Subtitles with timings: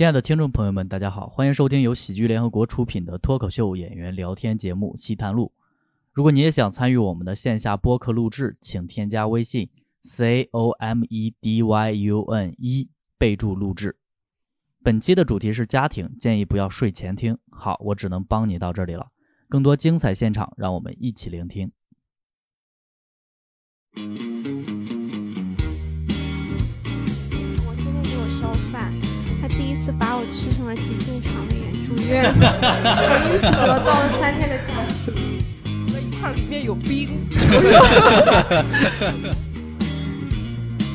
[0.00, 5.52] 亲爱的听众朋友们，大家好，欢迎收听由喜剧联合国出品的脱口秀演员聊天节目《西谈录》。
[6.10, 9.68] 如果你也想参与我们的线下播客录制，请添加微信
[10.00, 13.94] c o m e d y u n 一，备注录制。
[14.82, 17.36] 本期的主题是家庭，建议不要睡前听。
[17.50, 19.06] 好，我只能帮你到这里了。
[19.50, 21.70] 更多精彩现场，让我们一起聆听。
[29.60, 32.36] 第一次把我吃成了急性肠胃炎住院，我
[33.30, 35.12] 因此得到了三天的假期。
[35.92, 37.10] 那一块里面有冰，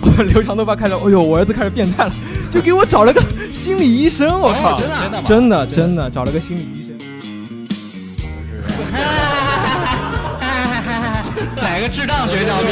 [0.01, 2.13] 我留长头发看着，哎呦，我儿子开始变态了，
[2.49, 5.21] 就给我找了个心理医生，我靠，真的啊真的？
[5.21, 6.97] 真的真的找了个心理医生。
[11.61, 12.57] 哪个智障学长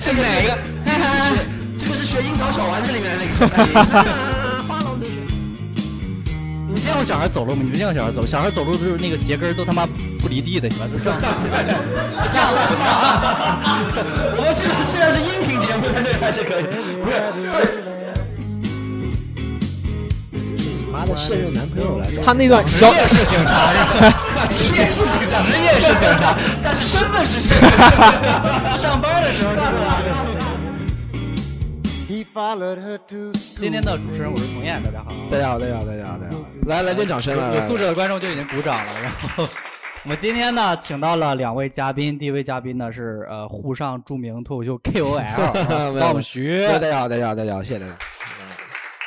[0.00, 0.56] 这哪个？
[1.76, 4.43] 这个是学樱桃小丸子里面的那个。
[6.74, 7.62] 你见过小孩走路吗？
[7.62, 8.26] 你没见过小孩走路？
[8.26, 9.86] 小孩走路都是那个鞋跟都他妈
[10.20, 11.20] 不离地的，你们都这样。
[11.20, 12.56] 就这样子
[14.36, 16.64] 我们这个虽然是音频节目，但是还是可以。
[17.04, 17.08] 不
[17.64, 17.78] 是，
[20.90, 22.10] 妈的，现任男朋友来。
[22.24, 23.70] 他那段职业是警察？
[24.50, 27.70] 职业是警察，职业是警察，但是身份是现任。
[28.74, 29.50] 上班的时候？
[33.56, 35.12] 今天的主持人我是童燕，大家好。
[35.30, 39.00] 大家好，大家好，大家好，大家好，来来点掌声来，有素质的观众就已经鼓掌了。
[39.00, 39.48] 然后
[40.02, 45.14] 我们今天呢，请到了两位嘉宾，第一位嘉宾呢是呃沪上著名脱口秀 KOL
[45.94, 47.94] 没有 Storm 徐，大家好，大家好，大家好，谢谢大家。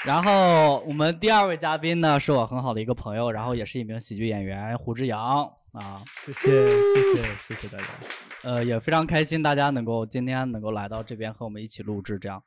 [0.05, 7.83] 然后我们第二位嘉宾呢是我很好的一个朋友，然后也是一名喜剧演员胡志阳啊，谢谢谢谢谢谢大家。
[8.43, 12.41] 呃，也非常开心大家能够今天能够来到这边和我们一起录制这样。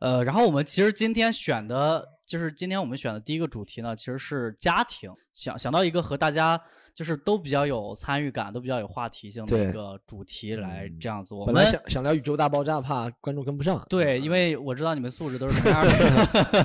[0.00, 6.60] 呃，然后我们其实今天选的就是今天我们选的第一个主题呢，其实是家庭，想想到一个和大家
[6.94, 11.34] 就是都比较有参与感、都比较有话题性的一个主题来这样子。
[11.34, 13.84] 我本们来想想聊宇宙大爆炸，怕观众跟不上。
[13.88, 15.84] 对，因为我知道你们素质都是什么样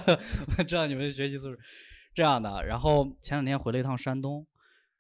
[0.06, 0.20] 的，
[0.58, 1.60] 我知道你们的学习素质
[2.14, 2.66] 这样的。
[2.66, 4.46] 然后前两天回了一趟山东，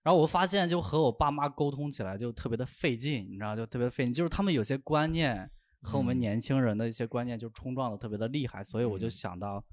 [0.03, 5.49] 然后我发现就和我爸妈沟通起来就特别的费劲，你知道，就特别费劲，就是他们有些观念
[5.81, 9.63] 和我们嗯年轻人的一些观念就冲撞的特别的厉害，所以我就嗯想到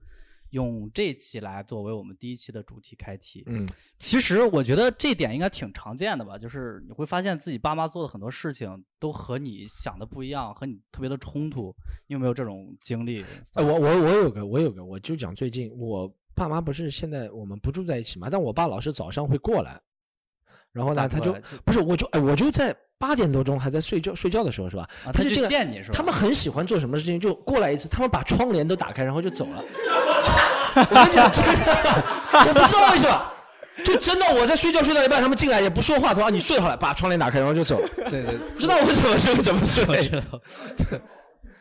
[0.50, 3.42] 用这期来作为我们第一期的主题开题。
[3.46, 3.66] 嗯，
[3.98, 11.74] 其实我觉得这点应该挺常见的吧，就是你会发现自己爸妈做的很多事情都和你想的不一样，和你特别的冲突。
[12.06, 13.22] 你有没有这种经历？
[13.54, 19.78] 哎，我我我有个我有个，我就讲最近我爸妈不是现在我们不住在一起嘛，但我爸老是早上会过来，
[20.78, 24.88] 然后呢他就不是我就哎我就在八点多钟还在睡觉睡觉的时候是吧？
[25.04, 25.94] 啊，他就进来见你是吧？
[25.94, 29.62] 他们很喜欢做什么事情，就过来一次，他们把窗帘都打开，然后就走了。
[30.74, 33.22] 我跟你讲，真的，我不知道为什么，
[33.84, 37.88] 就真的我在睡觉睡到一半，他们进来也不说话，说啊你睡好了，把窗帘打开，然后就走了。
[38.08, 40.22] 对对，不知道为什么是怎么睡，我知道。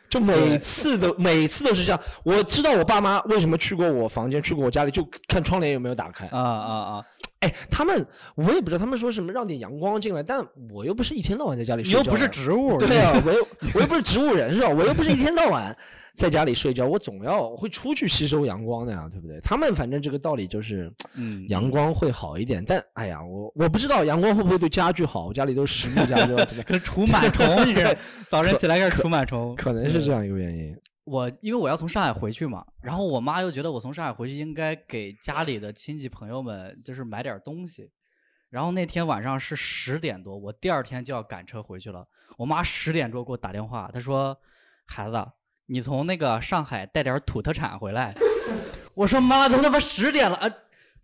[0.10, 2.00] 就每次都每次都是这样。
[2.24, 6.26] 我知道我爸妈为什么去过我房间，去过我家里，就看窗帘有没有打开。
[6.28, 7.06] 啊啊啊！
[7.42, 8.06] 哎，他们
[8.36, 12.04] 我也不知道，他们说什么让点阳光进来，但我又不是一天到晚在家里睡觉的。
[12.04, 14.70] 你又不是植物，对啊， 我又我又不是植物人是吧？
[14.70, 15.76] 我又不是一天到晚
[16.16, 19.40] 在家里睡觉，我总要会出去吸收阳光的呀，对不对？
[19.42, 22.64] 他们反正这个道理就是，嗯阳光会好一点。
[22.66, 27.96] 但哎呀，我我不知道阳光会不会对家具好，我家里都是实木家具，除螨虫，你是
[28.30, 30.76] 早晨起来开始除螨虫，可能是这样一个原因。
[31.08, 37.90] 我因为我要从上海回去嘛，然后我妈又觉得我从上海回去应该给家里的亲戚朋友们就是买点东西，
[38.50, 42.06] 然后那天晚上是十点多，我第二天就要赶车回去了。
[42.38, 44.38] 我妈十点多给我打电话，她说
[44.86, 45.26] ：“孩子，
[45.68, 48.14] 你从那个上海带点土特产回来。
[48.94, 50.50] ”我说：“妈，都他妈十点了啊！”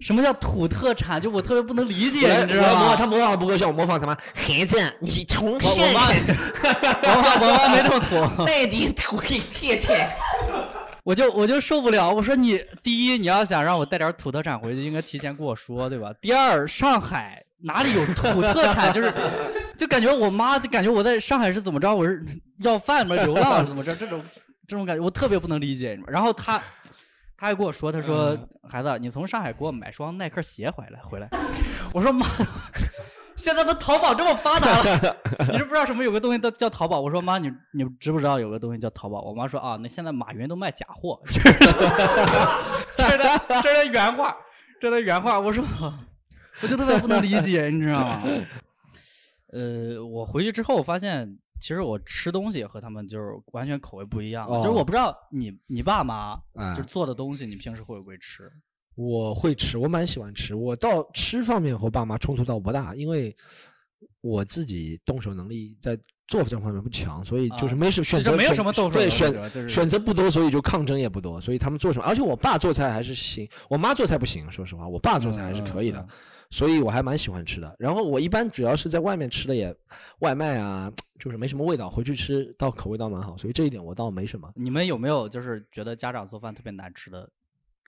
[0.04, 1.20] 什么叫土特产？
[1.20, 2.96] 就我特别不能理解，你知道吗？
[2.96, 6.08] 他模仿的不够像，我模仿他妈孩子，你从我我妈，
[7.10, 8.28] 我妈我妈没这么土。
[8.46, 10.08] 带点土给贴贴。
[11.06, 16.14] 我就我就受不了，我说你第一你要想让我带点土特产回去，应该提前跟我说，对吧？
[16.22, 18.92] 第二，上海哪里有土特产？
[18.94, 19.14] 就是
[19.78, 21.94] 就感觉我妈感觉我在上海是怎么着？
[21.94, 22.26] 我是
[22.60, 23.16] 要饭吗？
[23.16, 23.96] 流浪怎么着？
[23.96, 24.22] 这种
[24.68, 26.00] 这种感觉我特别不能理解。
[26.08, 26.62] 然后他
[27.38, 28.38] 他还跟我说，他说
[28.68, 31.30] 孩子，你从上海给我买双耐克鞋回来回来。
[31.94, 32.26] 我说妈。
[33.36, 35.18] 现在都淘宝这么发达了，
[35.52, 37.02] 你是不知道什么有个东西叫叫淘宝？
[37.02, 39.22] 我说妈，你你知不知道有个东西叫淘宝？
[39.22, 41.42] 我妈说啊，那现在马云都卖假货， 这
[43.10, 43.18] 是
[43.64, 44.38] 这是原话，
[44.80, 45.40] 这是原话。
[45.40, 45.66] 我说
[46.62, 48.22] 我就特别不能理解，你知道吗？
[49.52, 54.46] 呃，我回去之后发现，其实我吃东西和他们就是完全口味不一样。
[54.46, 58.52] 哦就是我不知道你你爸妈啊就做的东西，你平时会不会吃？
[58.96, 60.56] 我会吃，我蛮喜欢吃。
[60.56, 63.34] 我到吃方面和爸妈冲突倒不大，因为
[64.20, 65.98] 我自己动手能力在
[66.28, 76.08] 做这方面不强，所以就是啊没什么选其实没有择选什么动手能力对选就是选择不多，所以就抗争也不多，所以他们做什么，而且我爸做菜还是行，我妈做菜不行，说实话，我爸做菜还是可以的。
[76.50, 77.76] 所以我还蛮喜欢吃的。
[77.80, 79.76] 然后我一般主要是在外面吃的也
[80.20, 84.48] 外卖啊，就是没什么味道，回去吃倒口味倒蛮好，所以这一点我倒没什么。
[84.54, 87.28] 你们有没有就是觉得家长做饭特别难吃的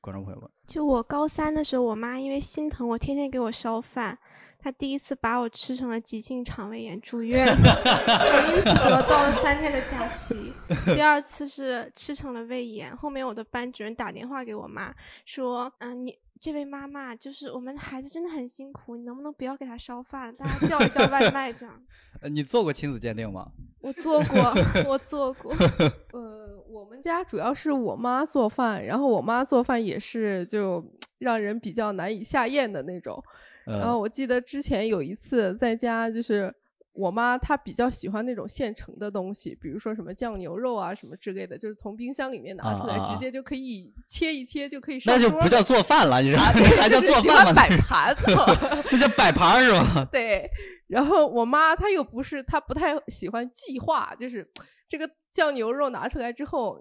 [0.01, 0.49] 观众朋友们？
[0.65, 4.17] 就我高三的时候，我妈因为心疼我，天天给我烧饭。
[4.65, 10.51] 她第一次把我吃成了急性肠胃炎，住院，我因此得到了三天的假期。
[10.87, 14.91] 第二次是吃成了胃炎，后面我的班主任打电话给我妈
[15.23, 21.79] 说：“嗯、你这位妈妈，就是我们的孩子真的很辛苦，你能不能不要给他烧饭，大家叫一叫外卖这样。
[22.21, 23.51] 呃你做过亲子鉴定吗？”
[23.81, 24.51] 我做过，
[24.87, 25.53] 我做过。
[26.13, 30.83] 呃，我们家主要是我妈做饭，然后我妈做饭也是就
[31.19, 33.23] 让人比较难以下咽的那种。
[33.65, 36.53] 然后呃，我记得之前有一次在家，就是
[36.93, 45.21] 我妈她比较喜欢那种现成的东西，比如说什么酱牛肉啊什么之类的，就是从冰箱里面拿出来，直接就可以切一切就可以上那。
[45.21, 46.49] 就不叫做饭了，你知道吗？
[46.49, 47.53] 啊，对， 还叫做饭吗？
[47.53, 48.23] 摆盘子。
[48.91, 50.07] 那叫摆盘儿是吗？
[50.11, 50.49] 对，
[50.87, 54.47] 然后我妈她又不是，她不太喜欢计划，就是
[54.87, 56.79] 这个酱牛肉拿出来之后，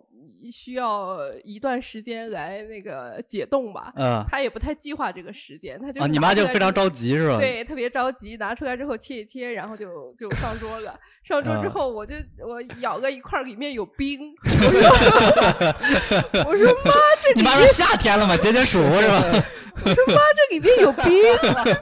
[0.53, 3.93] 需要一段时间来那个解冻吧。
[3.97, 7.39] 嗯他也不太计划这个时间，他就啊，你妈就非常着急是吧？
[7.39, 10.99] 对，特别着急，拿出来之后切一切，然后就就上桌了。
[11.23, 12.15] 上桌之啊后，我就
[12.47, 14.35] 我咬个一块，里面有冰。
[14.45, 14.59] 我
[16.31, 16.93] 说 我说 妈，
[17.23, 19.23] 这里面你妈说夏天了嘛，解解暑是吧？
[19.85, 21.05] 我说妈，这里面有冰。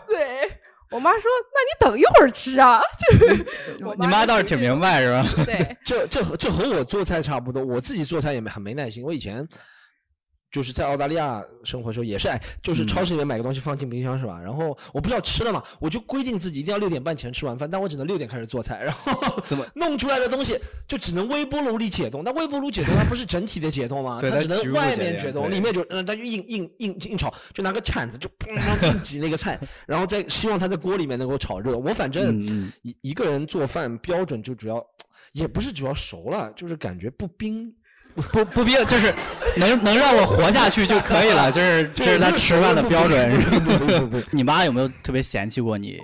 [0.07, 0.51] 对
[0.93, 1.23] 我妈说，
[1.53, 2.81] 那你等一会儿吃啊。
[3.11, 3.45] 就是
[3.85, 5.27] 我你妈倒是挺明白是吧？
[5.45, 9.03] 对，这这和这和我做菜差不多，我自己做菜也没很没耐心。
[9.03, 9.47] 我以前
[10.53, 14.39] 就是在澳大利亚生活的时候，也是哎，就是超市里面买个东西放进冰箱是吧？
[14.39, 22.23] 然后我不知道吃了嘛，我就规定自己一定要六点半前吃完饭，但我只能六点开始做菜，然后怎么 弄出来的东西就只能微波炉里解冻。
[22.23, 24.19] 那微波炉解冻它不是整体的解冻吗？
[24.23, 31.79] 它只能外面解冻，里面就嗯，它就硬硬硬硬炒，就拿个铲子就砰砰硬 挤那个菜，然后再希望它在锅里面能够炒热。
[31.79, 32.47] 我反正
[32.83, 34.85] 一一个人做饭标准就主要，
[35.33, 37.75] 也不是主要熟了，就是感觉不冰。
[38.15, 39.15] 不不必要，就是
[39.57, 43.41] 能能让我活下去就可以了，就是 这是他吃饭的标准。
[43.43, 45.99] 不不不不，你妈有没有特别嫌弃过你？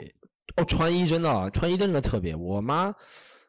[0.57, 2.35] 哦，穿衣真的啊，穿衣真的特别。
[2.35, 2.93] 我妈，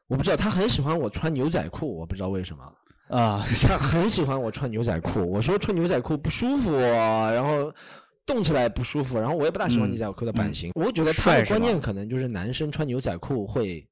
[0.08, 2.64] 我不知道，她很喜欢我穿牛仔裤，我不知道为什么。
[3.08, 7.74] 啊，她很喜欢我穿牛仔裤，我说穿牛仔裤不舒服，然后
[8.26, 10.72] 动起来不舒服，然后我也不大喜欢嗯牛仔裤的版型。
[10.76, 13.84] 我觉得她的帅是吧观念可能就是男生穿牛仔裤会。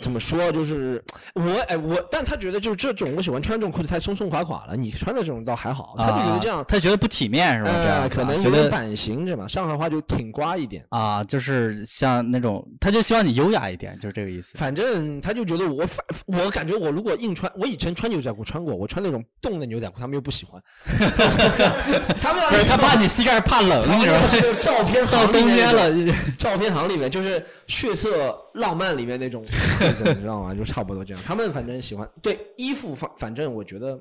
[0.00, 0.50] 怎么说？
[0.52, 1.02] 就是
[1.34, 7.70] 我哎我，但他觉得就是这种我喜欢穿这种裤子太松松垮垮了，你穿的这种倒还好，他就觉得这样啊，他觉得不体面是吧？
[7.82, 9.46] 这样可能觉得版型，是吧？
[9.46, 10.84] 上海话就挺刮一点。
[10.88, 14.56] 啊，就是像那种，他就希望你优雅一点，就是这个意思。
[14.58, 20.62] 反正他就觉得我反，我感觉我如果硬穿，我以前穿牛仔裤穿过，我穿那种冻的牛仔裤，他们又不喜欢。
[22.20, 24.28] 他们要不是他怕你膝盖怕冷，他们你知道吗？
[24.28, 29.44] 是照片到冬面天了，照片行里面就是血色浪漫里面那种
[29.88, 30.54] 你知道吗？
[30.54, 31.22] 就差不多这样。
[31.24, 34.00] 他们反正喜欢对衣服，反反正我觉得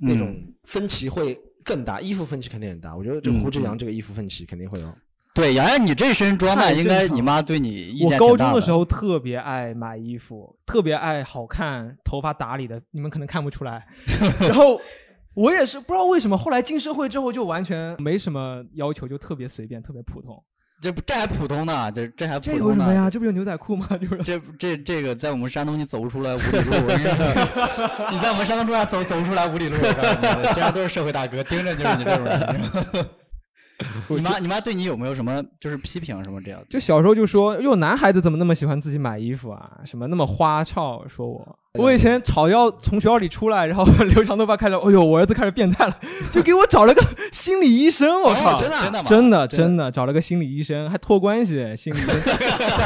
[0.00, 2.96] 那种嗯分歧会更大，衣服分歧肯定很大。
[2.96, 4.92] 我觉得这嗯胡志阳嗯这个衣服分歧肯定会有。
[5.34, 13.86] 对，洋洋，你这身装扮，应该你妈对你意见我高中的时候特别爱买衣服，特别爱好看，头发打理的，你们可能看不出来。
[14.40, 14.80] 然后
[15.34, 20.42] 我也是不知道为什么，后来进社会之后就完全没什么要求，就特别随便，特别普通。
[20.80, 22.70] 这不这还普通呢，这这还普通这有。
[22.70, 23.10] 什么呀？
[23.10, 23.88] 这不就牛仔裤吗？
[24.00, 26.76] 就是这这这个在我们山东你走不出来五里路，
[28.10, 29.76] 你在我们山东路上走走不出来五里路，
[30.54, 33.06] 这样都是社会大哥，盯着就是你这种人。
[34.08, 36.60] 你 妈你妈对你有没有什么就是批评什么这样？
[36.68, 39.78] 就小时候就说，哟，男孩子怎么那么喜欢自己买衣服啊？
[39.84, 41.04] 什么那么花俏？
[41.08, 45.96] 说我，我以前吵要从学校里出来，然后留长头发，开始，哎呦，我儿子开始变态了，
[46.30, 49.08] 就给我找了个心理医生，我靠，哦真的啊真的吗？
[49.08, 52.34] 真的真真的找了个心理医生，还托关系，心理医生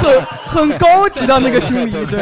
[0.01, 2.21] 很很高级的那个心理医生。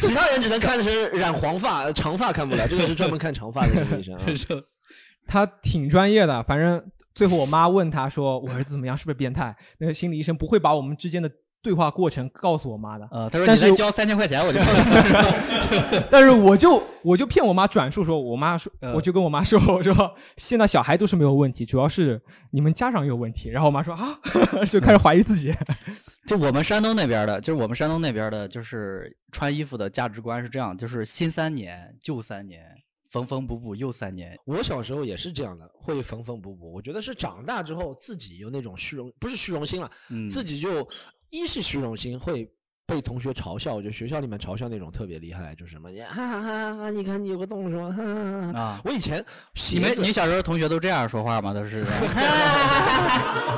[0.00, 4.62] 其他人只能看是染黄发、长发看不了，这个是专门看长发的心理医生啊。
[5.26, 6.82] 他挺专业的，反正
[7.14, 8.96] 最后我妈问他说：“我儿子怎么样？
[8.96, 11.30] 是不是变态？”那个心理医生不会把我们之间的
[11.62, 16.02] 对话过程告诉我妈的，呃，他说但是你再交三千块钱，我就告诉你。
[16.10, 19.94] 但是我就我就骗我妈转述说，我妈说，嗯我就跟我妈说，我说
[20.36, 23.50] 现在小孩都是没有问题，主要是你们家长有问题。
[23.50, 24.18] 然后我妈说啊，
[24.70, 25.54] 就开始怀疑自己。
[26.26, 32.64] 就我们山东那边的，就是我们山东那边的，就是穿衣服的价值观是这样，就是新三年旧三年，
[33.10, 34.38] 缝缝补补又三年。
[34.44, 36.72] 我小时候也是这样的，会缝缝补补。
[36.72, 40.86] 我觉得是长大之后自己有那种虚荣，不是虚荣心了，嗯，自己就
[41.30, 42.48] 一是虚荣心会
[42.86, 47.84] 被同学嘲笑，就学校里面嘲笑那种特别厉害，就是什么哈哈哈哈，你看你有个洞是吧？
[47.90, 48.58] 哈哈哈哈。
[48.58, 49.24] 啊，我以前
[49.72, 51.54] 你们你小时候同学都这样说话吗？
[51.54, 51.92] 都是哈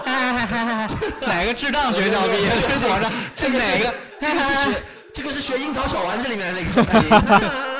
[0.04, 3.12] 哈哈哈哪个智障学校毕业的？
[3.34, 3.94] 这个哪个？
[4.20, 4.82] 这个是学
[5.14, 7.38] 这个是学樱桃小丸子里面的那个花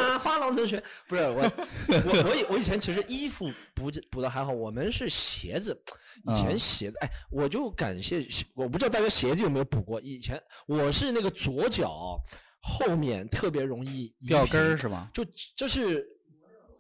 [0.47, 1.43] 郎同学， 不是我
[1.89, 5.77] 我我以我以前其实衣服补补的还好，我们是鞋子，
[6.29, 12.19] 以前嗯鞋子，哎，我就感谢，我不知道大家鞋子有没有补过，以前我是那个左脚
[12.61, 15.09] 后面特别容易掉跟儿是吗？
[15.13, 15.25] 就
[15.57, 16.07] 就是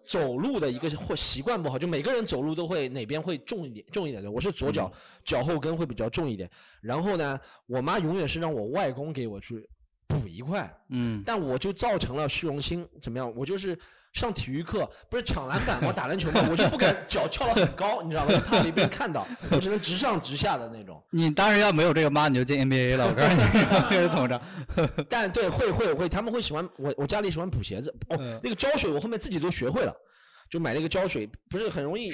[0.05, 4.31] 走路的一个或习惯不好，就每个人走路都会哪边会重一点，重一点的。
[4.31, 6.51] 我是左脚、嗯脚后跟会比较重一点，
[6.81, 9.69] 然后呢，我妈永远是让我外公给我去
[10.21, 13.33] 补一块，嗯，但我就造成了虚荣心，怎么样？
[13.35, 13.79] 我就是
[14.13, 18.39] 上体育课不是抢篮板，我打篮球嘛， 我就不敢脚翘得很高，你知道吗？
[18.47, 21.03] 怕没被人看到，我只能直上直下的那种。
[21.11, 23.07] 你当时要没有这个妈，你就进 NBA 了。
[23.09, 24.41] 我告诉你， 这是怎么着？
[25.09, 27.95] 但对，会会会，他们会喜欢我，我家里喜欢补鞋子。
[28.09, 29.95] 哦，嗯那个胶水我后面自己都学会了，
[30.51, 32.11] 就买了一个胶水，不是很容易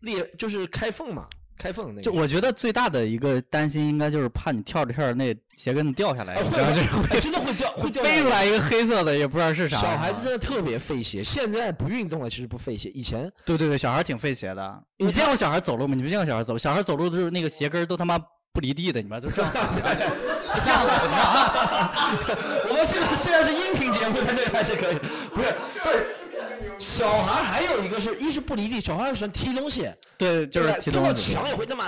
[0.00, 1.26] 裂，就是开缝嘛，
[1.58, 2.02] 开缝那个。
[2.02, 9.76] 就我觉得最大的一个担心，应该就是怕你跳着跳着那鞋跟子掉下来，哎会然后就是哎真的会掉，会掉飞出来一个黑色的，也不知道是啥。
[9.78, 12.90] 小孩子真的特别费鞋，现在不运动了，其实不费鞋。
[12.94, 14.82] 以前对对对，小孩挺费鞋的。
[14.98, 15.94] 你见过小孩走路吗？
[15.94, 18.18] 你没见过小孩走，小孩走路就是那个鞋跟都他妈
[18.52, 22.16] 不离地的，你们就这样，就这样走，你看啊。
[22.68, 24.96] 我们这个虽然是音频节目，但这个还是可以。
[25.34, 26.06] 不是，不是，
[26.82, 31.32] 小孩还有一个是，一是不离地，小孩喜欢踢东西，对，就是踢东西。
[31.32, 31.84] 墙也会这么。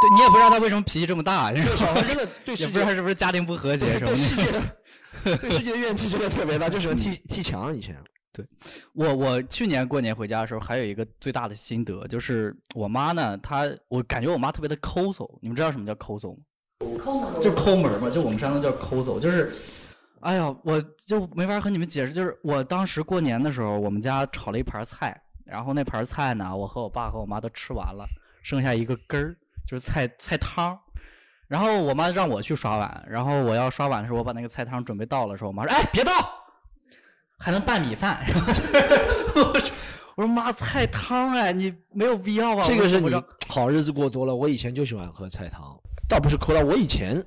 [0.00, 4.36] 对你也不知道他为什么脾气这么大，对，小孩真的 对世界也不知道是不是家庭不和谐什么对世。
[4.36, 7.76] 界的对世界 的怨气真的特别大，就喜欢踢踢墙。
[7.76, 7.94] 以前
[8.32, 8.46] 对
[8.94, 15.28] 我我去年过年回家的时候，还有一个最大的心得，就是我妈呢，她我感觉我妈特别的抠搜。
[15.42, 16.38] 你们知道什么叫抠搜吗？
[17.40, 19.52] 就抠门嘛，就我们山东叫抠搜，就是，
[20.20, 22.12] 哎呀，我就没法和你们解释。
[22.12, 28.06] 就是我当时过年的时候，我们家炒了一盘菜，然后那盘菜呢，我和我爸和我妈都吃完了，
[28.42, 30.78] 剩下一个根儿，就是菜菜汤。
[31.46, 36.12] 然后我妈让我去刷碗，然后我要刷碗的时候，我把那个菜汤准备倒了时候，我妈说：“哎，别倒，
[37.38, 39.70] 还能拌米饭。”然后我说
[40.16, 43.10] ：“我说妈，菜汤哎，你没有必要吧？”这个是你
[43.48, 44.36] 好日子过多了。
[44.36, 45.74] 我以前就喜欢喝菜汤，
[46.06, 47.24] 倒不是抠到我以前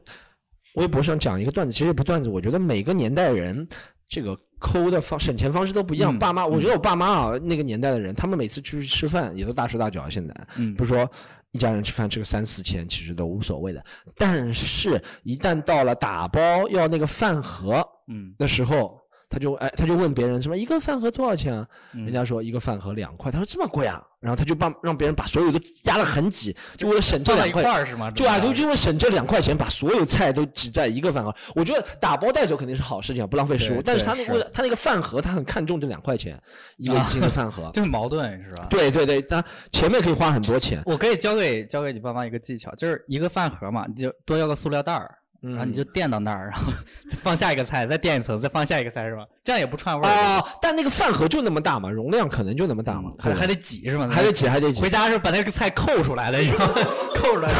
[0.76, 3.68] 微博上讲一个段子，其实也不段子，我觉得每个年代人
[4.08, 6.16] 这个抠的方省钱方式都不一样。
[6.16, 10.10] 嗯爸妈，我觉得我爸妈啊，那个年代的人，他们每次出去吃饭也都大手大脚。
[10.10, 11.10] 现在嗯不是说
[11.52, 13.84] 一家人吃饭吃个三四千，其实都无所谓的。
[14.16, 19.01] 但是，一旦到了打包要那个饭盒嗯，的时候，
[19.32, 21.66] 他就哎，他就问别人什么一个饭盒多少钱啊？
[21.94, 28.12] 嗯人家说一个饭盒两块，他说这么贵啊，然后他就帮让别人把所有的压得很挤，就为了省这两块是吗？
[28.12, 31.34] 就啊，就就为省这两块钱，把所有菜都挤在一个饭盒。
[31.56, 33.82] 我觉得打包带走肯定是好事情啊，不浪费食物。
[33.82, 36.38] 但是他那个他那个饭盒，他很看重这两块钱
[36.76, 37.70] 一个一次性的饭盒。
[37.74, 38.68] 就很矛盾是吧？
[38.70, 40.82] 对对对，他前面可以花很多钱。
[40.86, 46.72] 我可以教给教给你爸妈一个技巧，就是一个饭盒嘛，你就多要个塑料袋儿，然后你就垫到那儿，然后
[47.24, 49.26] 放下一个菜，再垫一层，再放下一个菜是吧？
[49.44, 54.08] 这样也不串味儿，啊，但那个饭盒就那么大嘛，容量可能就那么大嘛，还还得得挤是吧？
[54.08, 54.88] 还得挤，还得挤回。
[54.88, 56.74] 家是把那个菜扣出来了，你知道吗？
[57.16, 57.50] 扣出来，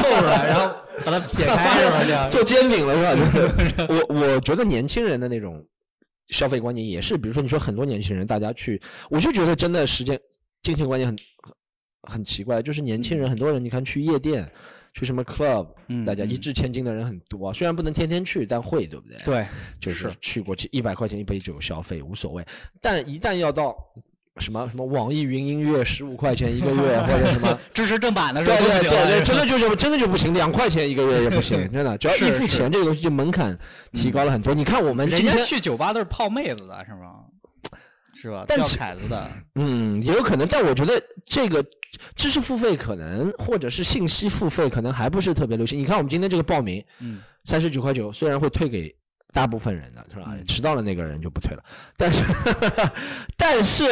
[0.00, 2.02] 扣出来，然后把它撇开是吧？
[2.06, 3.84] 这样 做煎饼了是吧？
[3.86, 5.62] 就是我我觉得年轻人的那种
[6.28, 8.80] 消费观念也是，比如说你说很多年轻人大家去，
[9.10, 10.18] 我就觉得真的时间
[10.62, 14.50] 金钱观念很很很奇怪，就是年轻人很多人你看去夜店。
[14.94, 19.46] 去什么 club，、嗯大家一嗯掷千金的人很多，虽然不能天天去，但会，对不对？，对，
[19.80, 22.44] 就是是去过去一百块钱一杯酒消费无所谓，
[22.80, 23.76] 但一旦要到
[24.38, 33.56] 什么什么网易云音乐十五块钱一个月， 或者什么 支持正版的时对候都不行了对对对，真的就是真的就不行，两块钱一个月也不行， 真的，只要一付是是钱这个东西就门槛
[33.92, 34.54] 提高了很多。
[34.54, 37.24] 你看我们今天，人家去酒吧都是泡妹子的是吗？
[38.14, 38.44] 是吧？
[38.46, 41.64] 钓但其凯子的，嗯，也有可能，但我觉得这个
[42.14, 45.78] 知识付费可能或者是信息付费可能还不是特别流行。
[45.78, 48.94] 你看我们今天这个报名，嗯，三十九块九，虽然会退给
[49.32, 50.26] 大部分人的是吧？
[50.30, 51.64] 嗯迟到了那个人就不退了，
[51.96, 52.22] 但是
[53.36, 53.84] 但是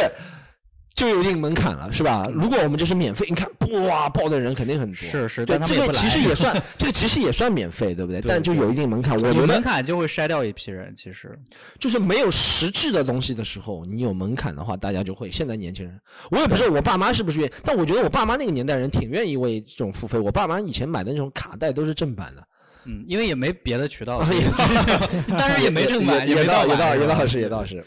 [0.94, 2.28] 就有一定门槛了，是吧？
[2.32, 3.48] 如果我们就是免费，你看
[3.86, 8.20] 哇，报的人肯定很多，是是对这个其实也算 这个其实也算免费，对不对？
[8.20, 11.38] 对但就有一定门槛，我有觉得门槛就会筛掉一批人，其实。
[11.78, 15.30] 就是没有实质的东西的时候，你有门槛的话，大家就会。
[15.30, 15.98] 现在年轻人，
[16.30, 20.18] 我也不知道我爸妈是不是愿意，但我觉得我爸妈那个年代人挺愿意为这种付费。
[20.18, 22.42] 我爸妈以前买的那种卡带都是正版的，
[22.84, 24.44] 嗯，因为也没别的渠道， 也
[25.38, 27.82] 当然也没正版，也没盗版倒也倒也是吧倒是也倒是。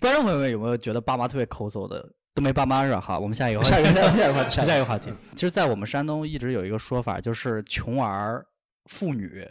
[0.00, 2.04] 观众朋友们有没有觉得爸妈特别抠搜的？
[2.38, 3.00] 都没爸妈是吧？
[3.00, 5.12] 好，我们下一个话题下一个下一个话题 下一个话题。
[5.34, 8.46] 其实，在我们山东一直有一个说法，就是穷儿
[8.86, 9.44] 富女，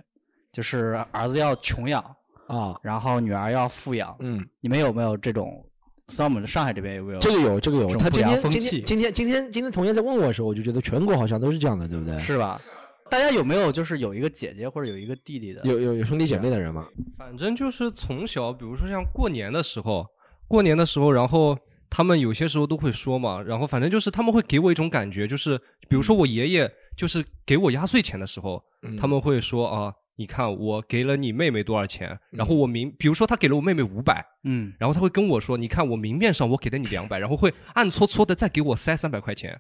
[0.54, 2.02] 就是儿子要穷养，
[2.48, 4.16] 啊，然后女儿要富养。
[4.20, 5.62] 嗯，你们有没有这种？
[6.08, 7.20] 虽然我们上海这边有没有？
[7.20, 7.88] 这个有，这个有。
[7.98, 12.18] 他今天今良风气天今天今天今天同学在问我的时候，我就觉得全国好像都是这样的，对不对？
[12.18, 12.62] 是吧？
[13.10, 15.62] 大家有没有就是有一个姐姐或者有一个弟弟的？
[15.66, 16.88] 有有有兄弟姐妹的人吗？
[17.18, 20.06] 反正就是从小，比如说像过年的时候，
[20.48, 21.58] 过年的时候，然后
[21.90, 25.58] 他们有些时候都会说嘛，然后反正就是他们会给我一种感觉，就是
[25.90, 28.96] 比如说我爷爷就是给我压岁钱的时候，嗯。
[28.98, 39.60] 他们会说啊，你看我给了你妹妹多少钱，然后我明，比如说他给了我妹妹五百，嗯，然后他会跟我说，你看我明面上我给了你两百，然后会暗搓搓的再给我塞三百块钱。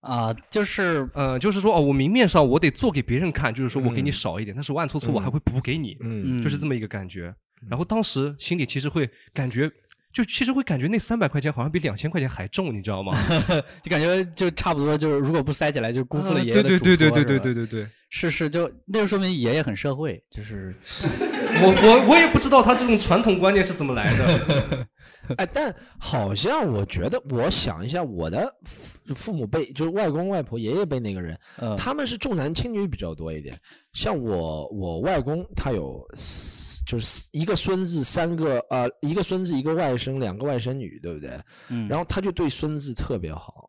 [0.00, 4.12] 啊、就是呃，就是说哦，我明面上我得做给别人看，就是说我给你嗯。
[4.12, 6.56] 少一点，但是我暗搓搓我还会补给你，嗯嗯，就是。
[6.58, 7.34] 这么一个感觉。
[7.68, 9.70] 然后当时心里其实会感觉，
[10.16, 13.12] 就其实会感觉那三百块钱好像比两千块钱还重，你知道吗？
[13.84, 17.86] 就感觉就差不多，就是如果不塞起来，就辜负了啊爷爷的嘱对对对对对对对对对。
[18.08, 20.74] 是是，就那就说明爷爷很社会，就是
[21.60, 24.86] 我我我也不知道他这种传统观念是怎么来的。
[25.36, 33.54] 哎，但好像我觉得，我想一下，我的父父母辈，就是外公外婆、爷爷辈那个人，嗯他们是重男轻女比较多一点。
[33.92, 41.38] 像我，我外公他有四就是一个孙子，三个呃，一个孙子，一个外甥，两个外甥女，对不对？
[41.68, 43.68] 嗯，然后他就对孙子特别好，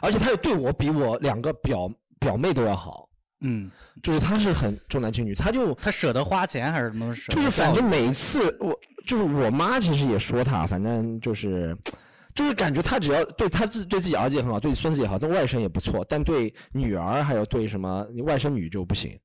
[0.00, 3.06] 而且他也对我比我两个表表妹都要好，
[3.42, 3.70] 嗯，
[4.02, 8.74] 就是他是很重男轻女，他就他舍得花钱还是什么舍就是反正每次我
[9.06, 11.76] 就是我妈其实也说他，反正就是
[12.34, 19.16] 就是感觉他只要对他自对自己儿子也很好，对孙子也好，对外甥也不错，但对女儿还有对什么外甥女就不行。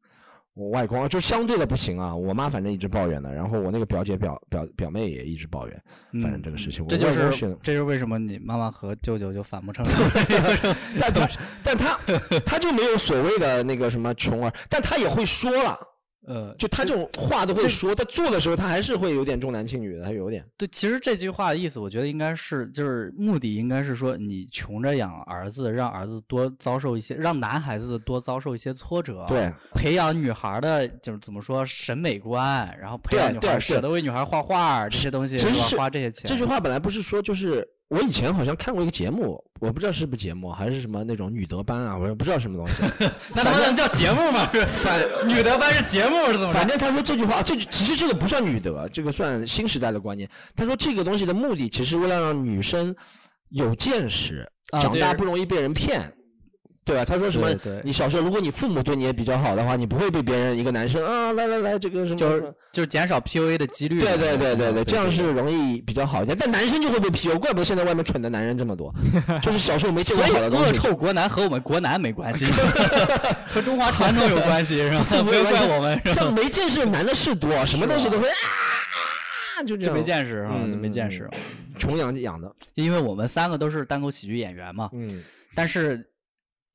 [0.59, 5.83] 我外公就相对的不行啊，我妈反正一直抱怨的，然后我那个表姐表表表妹也一直抱怨，
[6.21, 9.91] 反正这个事情，嗯这就是这就是为什么你妈妈和舅舅就反目成仇。
[10.99, 11.29] 但他
[11.63, 11.97] 但他
[12.45, 15.79] 他就没有所谓的那个什么穷儿，但他也会说了，
[16.27, 20.45] 呃，就他这种话都会说，他做的时候他还是会有点重男轻女的，他有点。
[20.57, 36.29] 对，其实这句话的意思，我觉得应该是，就是目的应该是说，你穷着养儿子，让儿子多遭受一些，让男孩子多遭受一些挫折，对，培养女孩的，就是怎么说审美观，然后培养女孩舍得为女孩画画这些东西，是花这些钱。
[36.29, 42.83] 这句话本来不是说，就是我以前好像看过一个节目，我不知道是不是节目，还是什么那种女德班啊，我也不知道什么东西。
[43.35, 44.47] 那他妈能叫节目吗？
[44.53, 46.53] 是 反 女德班是节目是怎么？
[46.53, 50.29] 反正他说这句话，这其实这个不算女德，这个算新时代的观念。
[50.55, 52.95] 他说这个东西的目的，其实为了让女生
[53.49, 54.47] 有见识，
[54.79, 56.13] 长大不容易被人骗。
[56.89, 57.05] 对吧？
[57.05, 57.47] 他说什么？
[57.83, 63.99] 你小时候，如果你父母对你也比较好的话，你不会被别人一个男生啊，来来来，这个什么就是就是减少 PUA 的几率。
[63.99, 66.35] 对对对对嗯对，这样是容易比较好一点。
[66.35, 68.91] 但男生就会被 PUA，怪不得现在外面蠢的男人这么多，
[69.43, 70.63] 就是小时候没见过所以。
[70.65, 72.45] 恶臭国男和我们国男没关系，
[73.45, 75.05] 和中华传统有关系是吧？
[75.23, 76.31] 不要怪我们是吧？
[76.35, 78.33] 没见识男的是多，什么东西都会啊
[79.59, 81.29] 啊，就这没见识啊，嗯没见识。
[81.77, 85.23] 穷养养的，因为我们三个都是单口喜剧演员嘛，嗯，
[85.55, 86.05] 但是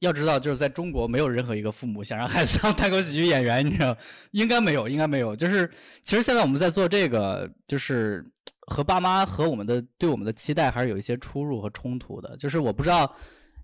[0.05, 3.97] 要知道，就是在中国没有任何一个父母想让孩子当单口喜剧演员，你知道？
[4.31, 5.35] 应该没有，应该没有。
[5.35, 5.71] 就是
[6.03, 8.25] 其实现在我们在做这个，就是
[8.67, 12.37] 和爸妈和我们的对我们的期待还是有一些出入和冲突的。
[12.37, 13.11] 就是我不知道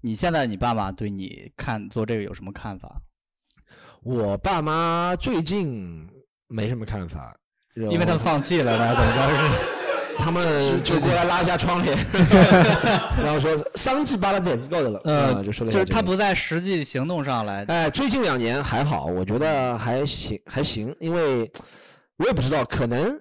[0.01, 3.01] 你现在你爸妈对你看做这个有什么看法？
[4.03, 6.09] 我爸妈最近
[6.49, 7.37] 没什么看法，
[7.75, 9.80] 因为他们放弃了呢，怎么着是？
[10.19, 11.97] 他们就过来拉一下窗帘，
[13.23, 17.65] 然后说桑吉巴拉点子够的了，呃，啊就说了一就是他不在实际行动上来。
[17.69, 21.51] 哎，最近两年还好，我觉得还行，还行，因为
[22.19, 23.19] 我也不知道，可能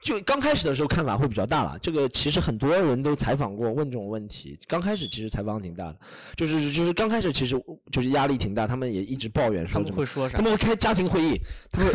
[0.00, 1.76] 就刚开始的时候看法会比较大了。
[1.82, 4.58] 这个其实很多人都采访过，问这种问题。
[4.66, 5.96] 刚开始其实采访挺大的，
[6.36, 7.60] 就是就是刚开始其实
[7.92, 10.42] 就是压力挺大，他们也一直抱怨他们说怎么会说啥他？
[10.42, 11.90] 们会开家庭会议，他会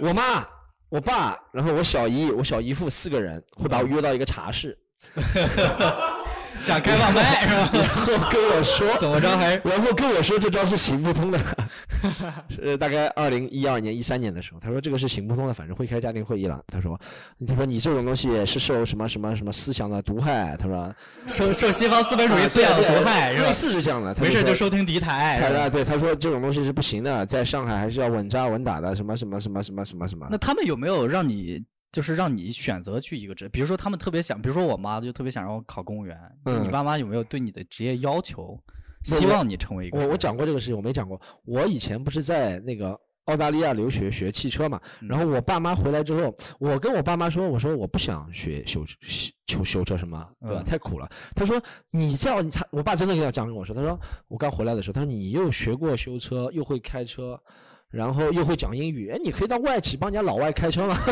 [0.08, 0.46] 我妈、
[0.88, 4.78] 我爸，然后我小姨、我小姨夫四个人会把我约到一个茶室，
[6.66, 7.70] 讲开放麦是吧？
[7.78, 11.38] 然后跟我说怎么着还然后跟我说这招是行不通的，
[12.50, 16.60] 是大概二零一二年、一三年的时候，他说这个是行不通的，反正会开家庭会议了。
[16.66, 16.98] 他说，
[17.46, 20.92] 他说你这种东西是受什么什么什么思想的毒害，他说
[21.28, 23.52] 受受西方资本主义思想的毒害是吧类？
[23.52, 24.12] 似是这样的。
[24.12, 30.26] 他没事就收听敌台对他说这种东西是不行的，在上海还是要稳扎稳打的，什么什么什么什么什么什么。
[30.30, 31.62] 那他们有没有让你
[31.96, 33.48] 就是让你选择去一个职？
[33.48, 36.14] 比如说他们特别想，比如说我妈就特别想让我考公务员。
[36.44, 38.62] 就你嗯爸妈有没有对你的职业要求？
[39.02, 39.98] 希望你成为一个？
[39.98, 41.18] 我我讲过这个事情，我没讲过。
[41.46, 44.78] 我以前不是在那个澳大利亚留学学汽车嘛，
[45.08, 50.60] 然后我爸妈回来之后，我跟我爸妈说，我说我不想学修修修修车什么，对吧？
[50.60, 51.08] 嗯太苦了。
[51.34, 51.58] 他说
[51.90, 57.40] 你这样，你他我爸真的这样讲跟我说，他说我刚回来的时候，他说你又学过修车，又会开车。
[57.90, 60.96] 然后又会讲英语，哎，你可以当外企帮人家老外开车吗？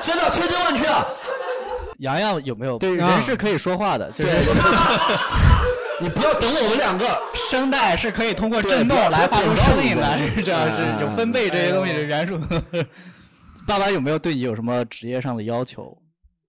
[0.00, 1.06] 真的千真万确啊！
[1.98, 2.76] 洋洋有没有？
[2.76, 4.30] 对人是可以说话的，就是
[6.02, 12.38] 你不要等我们两个，声带是可以通过对震动来发出声音的，是这样，是有分贝这些东西的元素。
[13.66, 15.96] 爸爸有没有对你有什么职业上的要求？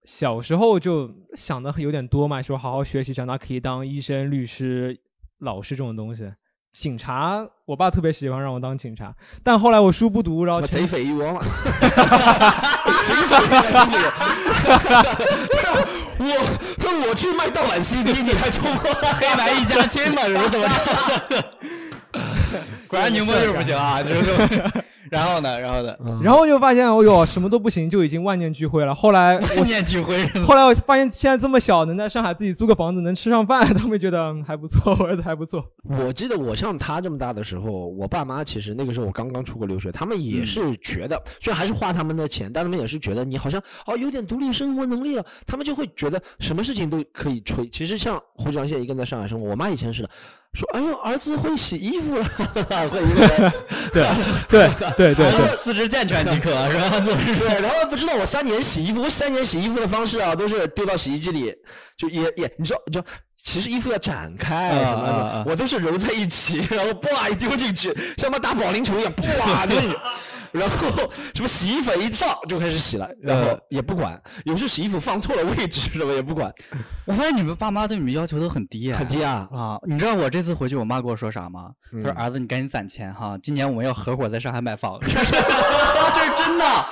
[0.04, 5.00] 小时候就想的有点多嘛，说好好学习，长大可以当医生、律师、
[5.40, 6.30] 老师这种东西。
[6.76, 11.40] 警察，我爸特别喜欢让我当警察，但后来我书不读，然后贼匪一窝嘛，
[13.02, 13.98] 警匪警匪。
[16.20, 16.26] 我
[16.78, 18.78] 他说我去卖盗版 CD，你还冲我
[19.14, 20.68] 黑白一家亲嘛，是怎么
[21.30, 21.44] 着？
[22.88, 24.72] 果然宁波就是不行啊，就是这么。
[25.16, 25.96] 然后呢，然后呢？
[26.22, 28.94] 然后就发现，哦哟，什么都不行，就已经万念俱灰了。
[28.94, 35.64] 后来万念俱灰，后来我发现现在这么小，能在上海自己租个房子，能吃上饭， 他们觉得嗯还不错，我儿子还不错。
[35.84, 47.68] 我记得我像他这么大的时候，我爸妈其实那个时候我刚刚出国留学，他们也是觉得，虽然还是花他们的钱，但他们也是觉得你好像哦有点独立生活能力了，他们就会觉得什么事情都可以吹。
[47.70, 50.10] 其实像胡志阳现在一个人在上海生活，我妈以前是的，
[50.56, 52.24] 说哎呦儿子会洗衣服了，
[52.90, 53.54] 会一个人，
[53.92, 54.04] 对
[54.50, 57.00] 对对对对，四肢健全即可，是吧？
[57.40, 61.54] 对，然后不知道我三年洗衣服，我三年洗衣服的方式啊，都是丢到洗衣机里，
[61.98, 63.06] 就也也，你知道，你知道，
[63.44, 69.98] 其实衣服要展开啊什么啊啊的，我都是揉在一起，然后叭一丢进去，像妈打保龄球一样， 叭丢进去，
[70.56, 76.52] 然后什么洗衣粉一放就开始洗了，然后也不管，有时候洗衣服放错了位置什么也不管，
[77.06, 79.48] 我发现你们爸妈对你们要求都很低啊，很低啊。
[79.52, 79.78] 啊！
[79.88, 81.70] 你知道我这次回去，我妈跟我说啥吗？
[81.92, 85.00] 她说：“儿子，你赶紧攒钱哈，今年我们要合伙在上海买房。
[85.06, 86.86] ”这是这是真的，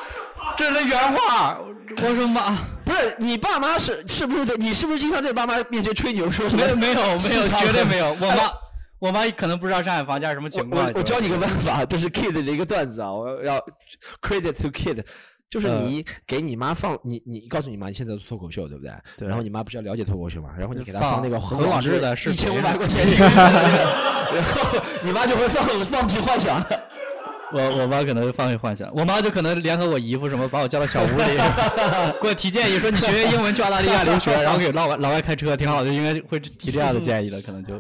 [0.58, 1.58] 这是原话。
[1.98, 6.64] 我说妈，不是你爸妈是是不是在你是不是经常在爸妈面前吹牛说什么？
[6.64, 7.02] 没有没有没
[7.36, 8.16] 有，绝对没有。
[8.20, 8.44] 我哎妈
[9.04, 10.86] 我妈可能不知道上海房价是什么情况。
[10.88, 13.60] 我我教你个办法， 这是 Kid 的一个段子啊，我要
[14.22, 15.04] credit to Kid。
[15.50, 18.92] 就是你给你妈放你你告诉你妈你现在做脱口秀对不对？
[19.18, 20.50] 对然后你妈不是要了解脱口秀嘛？
[20.58, 26.64] 然后你给她放放那个何广智的视一频千五百块 钱一个月，然后你妈就会放放弃幻想。
[27.52, 31.38] 我我妈可能放弃幻想，我妈就可能联合我姨夫什么，把我叫到小屋里，
[32.22, 37.76] 给我提建议说你学学英文去澳大利亚留学，然后给老外老外开车挺好的，应该会提这样的建议了，可能就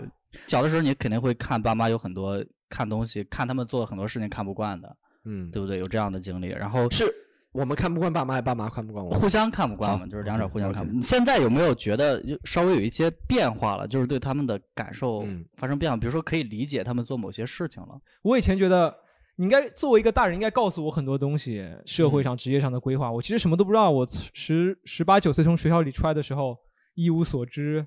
[0.47, 5.79] 小的时候你肯定会看爸妈有很多看东西，看他们做很多事情看不惯的，嗯，对不对？
[5.79, 7.05] 有这样的经历，然后是
[7.51, 9.19] 我们看不惯爸妈，还是爸妈看不惯我们？
[9.19, 10.97] 互相看不惯嘛，就是两者互相看不惯。
[10.97, 13.87] 你现在有没有觉得就稍微有一些变化了？
[13.87, 17.89] 就是对他们的感受嗯发生变化，比如说可以理解他们做某些事情了。
[18.23, 18.91] 我以前觉得
[19.35, 23.11] 你应该作为一个大人，应该告诉我很多东西，社会上、职业上的规划。
[23.11, 23.91] 我其实什么都不知道。
[23.91, 26.57] 我十十八九岁从学校里出来的时候
[26.95, 27.85] 一无所知，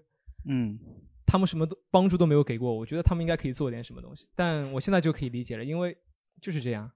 [0.49, 0.79] 嗯，
[1.27, 2.79] 他们什么都帮助都没有给过我。
[2.79, 5.97] 我觉得他们应该可以做点什么东西，但我现在就可以理解了，因为
[6.41, 6.91] 就是这样。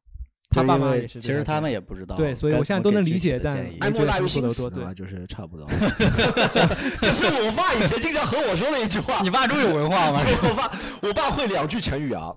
[0.53, 2.17] 他爸妈也是这样，其实他们也不知道。
[2.17, 5.65] 对，所以我现在都能理解，但哀莫大于心死，对嘛，就是差不多。
[7.01, 9.21] 这是我爸以前经常和我说的一句话。
[9.23, 10.21] 你爸这么有文化吗？
[10.43, 12.35] 我爸，我爸会两句成语啊，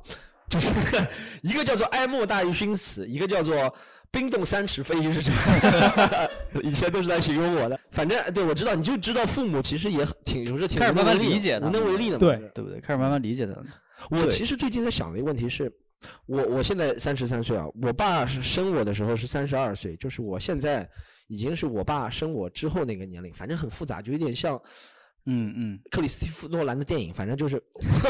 [0.47, 0.69] 就是
[1.41, 3.73] 一个叫做哀莫大于心死，一个叫做
[4.13, 6.29] 冰冻三尺非一日之寒。
[6.63, 7.77] 以前都是在形容我的。
[7.89, 12.19] 反正对我知道，你就知道父母其实也挺有时候挺开始慢慢无能为力的理解的无能为力的嘛。
[12.19, 12.79] 对对不对？
[12.79, 13.65] 开始慢慢理解他们。
[14.09, 15.71] 对我其实最近在想的一个问题是，
[16.27, 20.87] 我我现在三十三岁啊，我爸是生我的时候是三十二岁，就是我现在
[21.27, 24.61] 已经是我爸生我之后那个年龄，反正很复杂，就有点像
[25.25, 27.61] 嗯嗯，克里斯蒂夫诺兰的电影，反正就是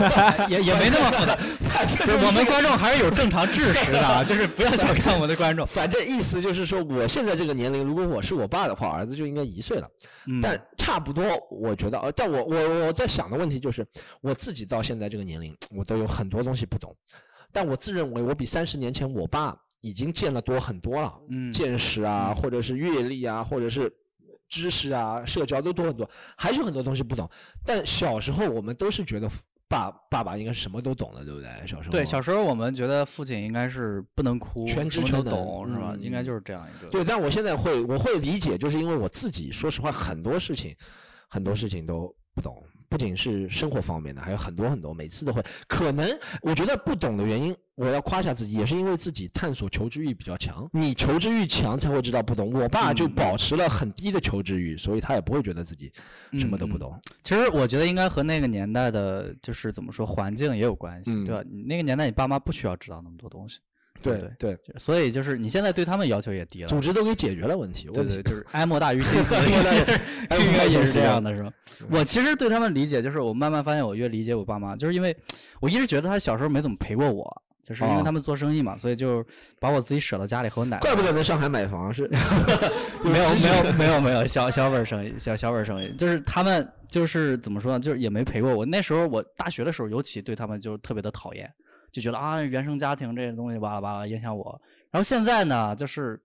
[0.50, 1.36] 也也没那么复杂。
[1.70, 5.66] 反正就是是我们观众还是有正常知识的啊， 就是不要小看我们的观众。
[5.66, 9.88] 反正意思就是说，我现在这个年龄，如果我是我爸的话，儿子就应该一岁了。
[10.28, 13.86] 嗯但差不多，我觉得，呃，但我我我在想的问题就是，
[14.22, 16.96] 我自己到现在这个年龄，我都有很多东西不懂，
[17.52, 23.92] 但我自认为我比三十年前我爸已经见了多很多了，嗯见识啊，或者是阅历啊，或者是
[24.54, 27.28] 知识啊，社交都多很多，还是有很多东西不懂。
[27.66, 29.28] 但小时候我们都是觉得
[29.68, 31.50] 爸爸爸应该什么都懂的，对不对？
[31.66, 35.94] 小时候对，小时候我们觉得父亲应该是不能哭，全知全能懂，是吧？
[35.96, 36.90] 嗯应该就是这样一个。
[36.90, 40.76] 对，但我现在会，我会理解，就是因为我自己，说实话，很多事情，
[41.28, 45.44] 很多事情都不懂，不仅是生活方面的，还有很多很多，每次都会。
[45.68, 46.08] 可能
[46.44, 50.70] 我觉得不懂的原因，我要夸一下自己，也是因为自己探索求知欲比较强。
[50.72, 52.54] 你求知欲强才会知道不懂。
[52.54, 55.92] 我爸就保持了很低的求知欲，所以他也不会觉得自己
[56.34, 56.96] 什么都不懂。
[57.24, 61.44] 其实我觉得应该和那个年代的，就是怎么说环境也有关系，嗯对吧？
[61.50, 63.58] 你那个年代，你爸妈不需要知道那么多东西，
[64.04, 66.68] 对对对，所以就是你现在对他们要求也低了。
[66.68, 67.90] 组织都给解决了问题。
[67.94, 69.80] 对对，就是哀莫大于 心死，哀莫大于
[70.30, 71.52] 哀莫 应该也是这样的，是吧？
[71.90, 75.16] 我其实对他们理解，就是我慢慢发现，我越理解我爸妈，就是因为
[75.60, 79.26] 我一直觉得他小时候没怎么陪过我，就是因为哦他们做生意嘛，所以就
[79.60, 80.82] 把我自己舍到家里和我奶奶。
[80.82, 82.08] 怪不得在上海买房是
[83.04, 88.66] 没 有没有没有没有小小本生意，小小本生意，就是他们就是怎么说呢，就是也没陪过我。
[88.66, 91.52] 那时候我大学的时候，尤其对他们就特别的讨厌，
[91.94, 94.62] 就觉得啊原生家庭这些东西巴拉巴拉影响我。
[94.92, 96.22] 然后现在呢，就是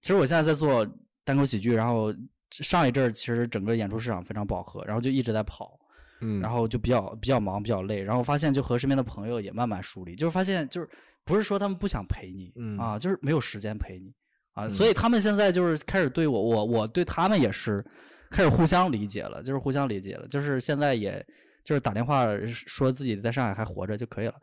[0.00, 0.84] 其实我现在在做
[1.24, 2.12] 单口喜剧，然后
[2.50, 5.78] 上一阵儿其实整个演出市场非常饱和，然后就一直在跑。
[6.22, 10.86] 嗯然后就比较比较忙，比较累，然后发现就和身边的朋友也慢慢疏离，就是发现就是
[11.24, 14.12] 不是说他们不想陪你，嗯啊，就是没有时间陪你
[14.52, 17.82] 啊，嗯所以他们现在就是开始对我，我我对他们也是
[18.30, 21.26] 开始互相理解了，就是互相理解了，就是现在也
[21.64, 24.34] 就是打电话说自己在上海还活着就可以了。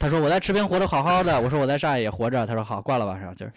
[0.00, 2.46] 他说我在赤边活得好好的，我说我在上海也活着。
[2.46, 3.34] 他说好，挂了吧，是吧？
[3.34, 3.52] 就是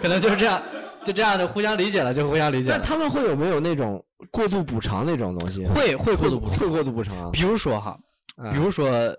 [0.00, 0.62] 可能就是这样，
[1.04, 2.76] 就这样的互相理解了，就互相理解了。
[2.78, 5.64] 那他们会有没有那种过度补偿那种东西？
[5.66, 7.30] 会会过度补偿会过度补偿啊。
[7.32, 7.98] 比如说哈，
[8.36, 9.14] 啊比如说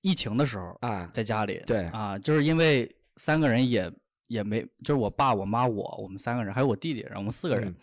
[0.00, 3.90] 疫情的时候，啊，在家里，对啊，就是因为三个人也
[4.28, 7.74] 也没，就是我爸、我妈、我，我们三个人，还有我弟弟，然后我们四个人、嗯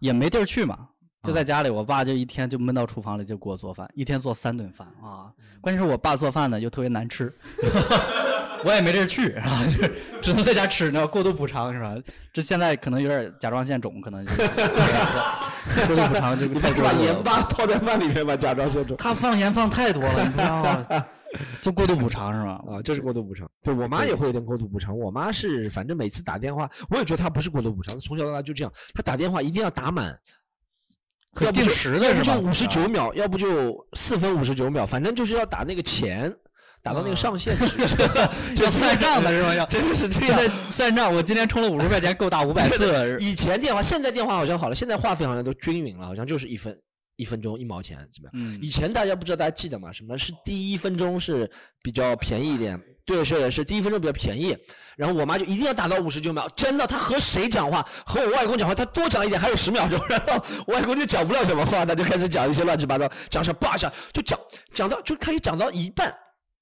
[0.00, 0.88] 也没地儿去嘛，
[1.28, 1.70] 就啊在家里。
[1.70, 5.30] 我爸就一天就闷到厨房里就给我做饭，一天做三顿饭啊。
[5.60, 7.32] 关键是我爸做饭呢又特别难吃，
[8.64, 11.94] 我也没地儿去啊， 就是只能在家吃，你知道过度补偿是吧？
[12.32, 14.38] 这现在可能有点甲状腺肿，可能就是
[15.86, 18.36] 过度补偿就太过度了盐巴泡在饭里面吧？
[18.36, 20.86] 甲状腺肿他放盐放太多了，你知道吗？
[21.60, 22.52] 就过度补偿是吧？
[22.66, 23.46] 啊，就是过度补偿。
[23.62, 24.96] 对我妈也会有点过度补偿。
[24.96, 28.72] 我妈是反正每次打电话，我也觉得她不是过度补偿，从小到大就这样。
[28.94, 30.18] 她打电话一定要打满，可
[31.40, 36.34] 要不就定时的是吧要不就五十九秒，要不就四分五十九秒，反正就是要打那个钱，
[36.82, 37.56] 打到那个上限
[38.56, 39.54] 就，要算账的是吧？
[39.54, 40.40] 要真的是这样。
[40.68, 43.16] 算账，我今天充了五十块钱，够打五百次。
[43.20, 46.76] 以前电话，现在电话好像好了，现在话费好像都均匀了，好像就是一分
[47.18, 48.32] 一分钟一毛钱怎么样？
[48.34, 49.92] 嗯以前大家不知道，大家记得吗？
[49.92, 51.50] 什么是第一分钟是
[51.82, 52.80] 比较便宜一点？
[53.04, 54.56] 对，是是第一分钟比较便宜。
[54.96, 64.38] 然后我妈就一定要打到五十九秒，真的，她和谁讲话，和我外公讲话，她多讲一点还有十秒钟， 然后我外公就讲不了什么话，他就开始讲一些乱七八糟，讲什么叭下就讲
[64.72, 66.14] 讲到就开始讲到一半。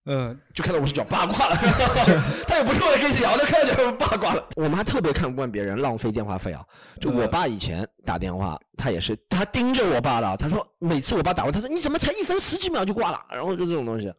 [0.07, 1.57] 嗯，就看到我是讲八卦了，
[2.47, 4.45] 他也不是为了跟你聊的，看到就是八卦了。
[4.55, 6.62] 我妈特别看不惯别人浪费电话费啊，
[7.01, 14.12] 就我爸以前打电话，他也是他盯着我爸的，他说每次我爸打过，他说你怎么才一分十几秒就挂了，然后就这种东西，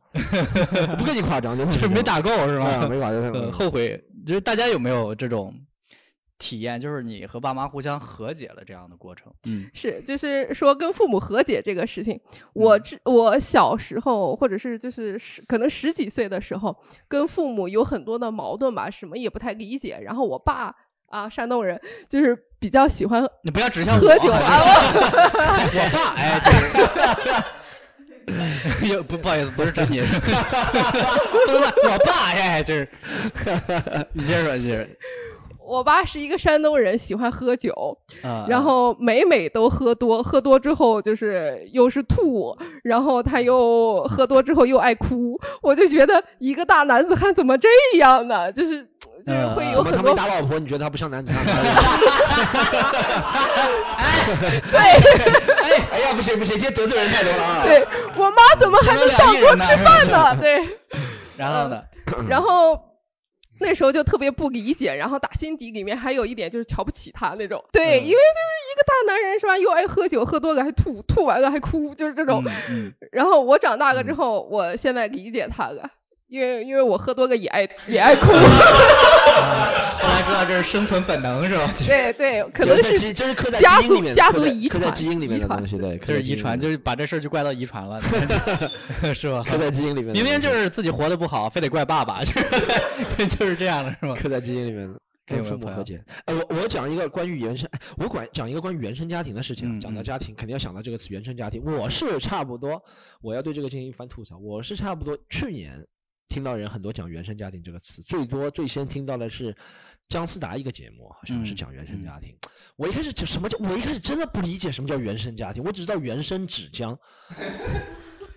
[0.97, 2.65] 不跟你夸张，就是没打够是吧？
[2.65, 4.03] 啊没打够呃后悔。
[4.25, 5.53] 就是大家有没有这种
[6.39, 6.79] 体验？
[6.79, 9.31] 就是你和爸妈互相和解了这样的过程？
[9.47, 12.19] 嗯是，就是说跟父母和解这个事情，
[12.53, 16.75] 我之我小时候或者是就是十可能十几岁的时候，
[17.07, 19.99] 跟父母有很多的矛盾吧，什么也不太理解。
[20.01, 20.73] 然后我爸
[21.07, 27.43] 啊，山东人，就是比较喜欢你不要指向我喝酒啊，我爸哎，就是。
[28.91, 32.85] 有不不好意思，不是指你， 我爸哎，就是
[34.11, 34.93] 你接着说，你接着说
[35.67, 37.73] 我爸是一个山东人，喜欢喝酒，
[38.23, 48.49] 啊，然后每每都喝多，喝多之后就是又是吐，然后他又喝多之后又爱哭，我就觉得一个大男子汉怎么这样呢？
[48.49, 48.81] 就是
[49.25, 50.57] 就是会有怎么他很多没打老婆？
[50.57, 51.45] 你觉得他不像男子汉？
[54.71, 54.91] 对哎
[55.91, 57.63] 哎呀，不行不行，今天得罪人太多了啊！
[57.65, 60.35] 对，我妈怎么还没上桌吃饭呢？
[60.39, 60.65] 对，
[61.35, 61.81] 然后呢？
[62.29, 62.79] 然后。
[63.59, 67.63] 那时候就特别不理解，然后打心底里面还有一点就是瞧不起他那种。
[67.71, 72.43] 对，嗯因为就是一个大男人是吧，又爱喝酒，喝多了还吐，吐完了还哭，就是这种。
[72.69, 75.89] 嗯然后我长大了之后，我现在理解他了，
[76.27, 78.27] 因为因为我喝多了也爱也爱哭。
[79.99, 81.71] 后来知道这是生存本能是吧？
[81.85, 87.99] 对对，可能是是这是刻在家族基因里面，家刻在族遗传，刻在基因里面的东西，对，就是遗传，就是把这事儿就怪到遗传了，
[89.13, 89.43] 是吧？
[89.47, 90.13] 刻在基因里面。
[90.13, 92.33] 明明就是自己活得不好，非得怪爸爸，就
[93.19, 94.15] 是就是这样的，是吧？
[94.15, 94.99] 刻在基因里面的。
[95.25, 96.01] 跟父母和解。
[96.23, 101.61] 哎，我我讲一个关于原生，哎，我管讲一个关于原生家庭的事情讲到家庭，肯定要想到这个词“原生家庭”。
[101.67, 102.81] 我是差不多，
[103.21, 104.37] 我要对这个进行一番吐槽。
[104.37, 105.85] 我是差不多去年
[106.27, 109.55] 听到人很多讲原生家庭这个词，最多最先听到的是
[110.09, 112.35] 姜思达一个节目，好像是嗯讲原生家庭。
[112.75, 116.97] 我一开始就什么叫我一开始真的不理解什么叫原生家庭，我只知道原生纸浆。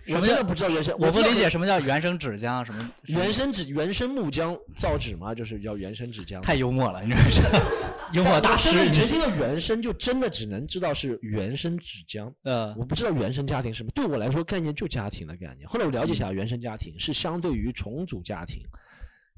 [0.07, 6.41] 什么叫我真的不知道原生，我不理解什么叫原生纸浆，什么原生纸原生木浆造纸吗，就是叫原生纸浆。
[6.41, 7.41] 太幽默了，你这是
[8.13, 12.33] 幽默大师你你直听到原生，就真的只能知道是原生纸浆。
[12.43, 15.67] 呃我不知道原生家庭是什么，对我来说概念就家庭的概念。
[15.67, 18.61] 后来我了解一下，原生家庭是相对于重组家庭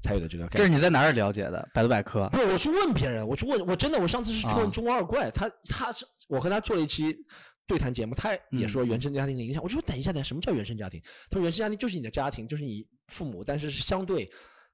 [0.02, 0.56] 才有的这个概念。
[0.56, 1.68] 这是你在哪儿了解的？
[1.72, 2.28] 百度百科。
[2.30, 7.14] 不是，我去问别人，我去问，我真的，我上次是去啊问中二怪，他他是我和他做了一期
[7.66, 9.62] 对谈节目，他也嗯说原生家庭的影响。
[9.62, 11.00] 我说等一下，等一下，什么叫原生家庭？
[11.30, 14.30] 他说原生家庭就是你的家庭，就是你父母，但是是相对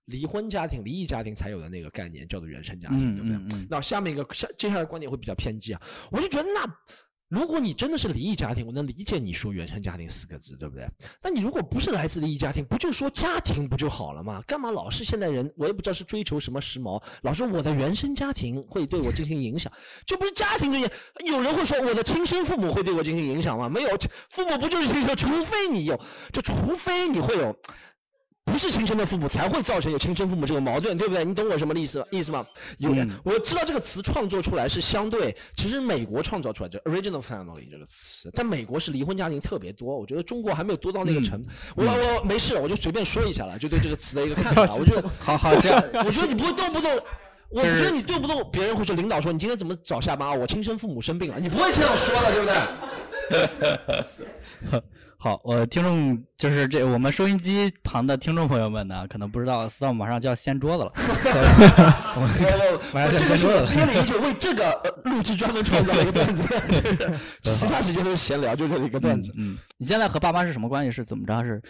[0.06, 3.36] 离婚家庭、离异家庭才有的那个概念，叫做原生家庭，嗯对不对？
[3.36, 6.66] 嗯嗯那下面一个下接下来观点会比较偏激啊，我就觉得那
[7.30, 10.84] 如果你真的是离异家庭，我能理解你说原生家庭四个字，对不对？
[11.22, 14.42] 那你如果不是来自离异家庭，不就说家庭不就好了吗？
[14.48, 19.72] 干嘛老是现代人，我也不知道是追求什么时髦，老说我的原生家庭会对我进行影响，
[20.04, 20.90] 就不是家庭这些。
[21.24, 23.68] 有人会说我的亲生父母会对我进行影响吗？
[23.68, 23.96] 没有，
[24.28, 25.14] 父母不就是亲生？
[25.14, 25.96] 除非你有，
[26.32, 27.56] 就除非你会有。
[28.50, 31.24] 不是亲生的父母才会造成有亲生父母这个矛盾，对不对？
[31.24, 32.44] 你懂我什么意思意思吗？
[32.78, 41.48] 有人、嗯我知道这个词创作出来是相对，其实美国创造出来这 original family 这个词，在美国是离婚家庭特别多，我觉得中国还没有多到那个程度。
[41.76, 44.68] 我我没事，我就随便说一下了，就对这个词的一个看法。
[44.74, 46.90] 我觉得 好好这样， 我觉得你不会动不动，
[47.50, 50.34] 我觉得你动不动别人会说领导说你今天怎么早下班啊？
[50.34, 52.46] 我亲生父母生病了，你不会这样说的，对不
[54.70, 54.82] 对？
[55.22, 61.44] 好，我听众就是这我们收音机旁的听众朋友们呢，可能不知道，storm 马上就要掀桌子了，所以
[62.16, 63.64] 我们马上就这个是要掀桌子了。
[63.64, 69.30] 我憋了一句，为这个呃录制专门创造了一个段子， 就是 其他时间都是闲聊，就这一个段子。
[69.36, 70.90] 嗯，你现在和爸妈是什么关系？
[70.90, 71.44] 是怎么着？
[71.44, 71.60] 是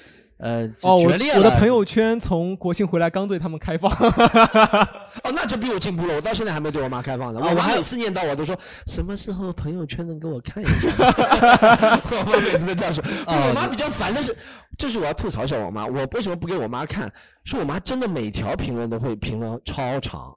[0.40, 1.38] 呃哦，我决裂了？
[1.38, 3.90] 我的朋友圈从国庆回来刚对他们开放，
[5.22, 7.40] 哦，那就比我进步了，我到现在还没对我妈开放呢。
[7.40, 10.88] 我妈啊我还每次念叨我都说什么时候朋友圈能给我看一下？
[12.10, 13.04] 我妈每次都这样说。
[13.26, 14.34] 哦我妈比较烦的是，
[14.78, 17.12] 这是我要吐槽一下我妈，我为什么不给我妈看？
[17.44, 20.34] 是我妈真的每条评论都会评论超长。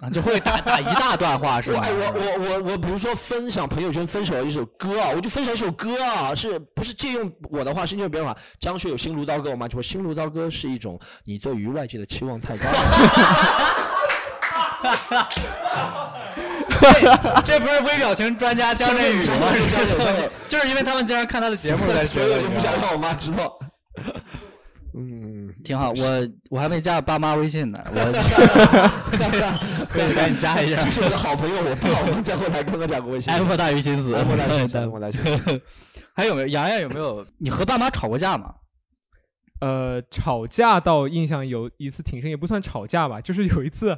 [0.00, 1.80] 啊，就会打打一大段话是吧？
[1.80, 8.40] 我哎我我我我，比如说分享朋友圈分手一首歌啊，我就分享一首歌啊，是不是借用我的话，是借用别人的话？
[8.60, 12.78] 张学友《心如刀割》，我妈就说《心如刀割》是一种你对于外界的期望太高了。
[17.44, 19.52] 这不是微表情专家江振宇吗？
[20.48, 23.58] 就是因为他们经常看他的节目才所以我就不想让我妈知道。
[24.98, 25.90] 嗯，挺好。
[25.92, 27.94] 我我还没加爸妈微信呢，我
[29.88, 30.90] 可以赶紧加一下这。
[30.90, 33.32] 是我的好朋友，我爸我们在后台跟我讲过微信。
[33.32, 35.60] M 大于心死 M 大于心死，M 大于心死。
[36.14, 36.46] 还有没有？
[36.48, 37.24] 洋洋有没有？
[37.38, 38.54] 你和爸妈吵过架吗？
[39.60, 43.96] 呃，吵架倒印象有一次挺深，也不算吵架吧，就是有一次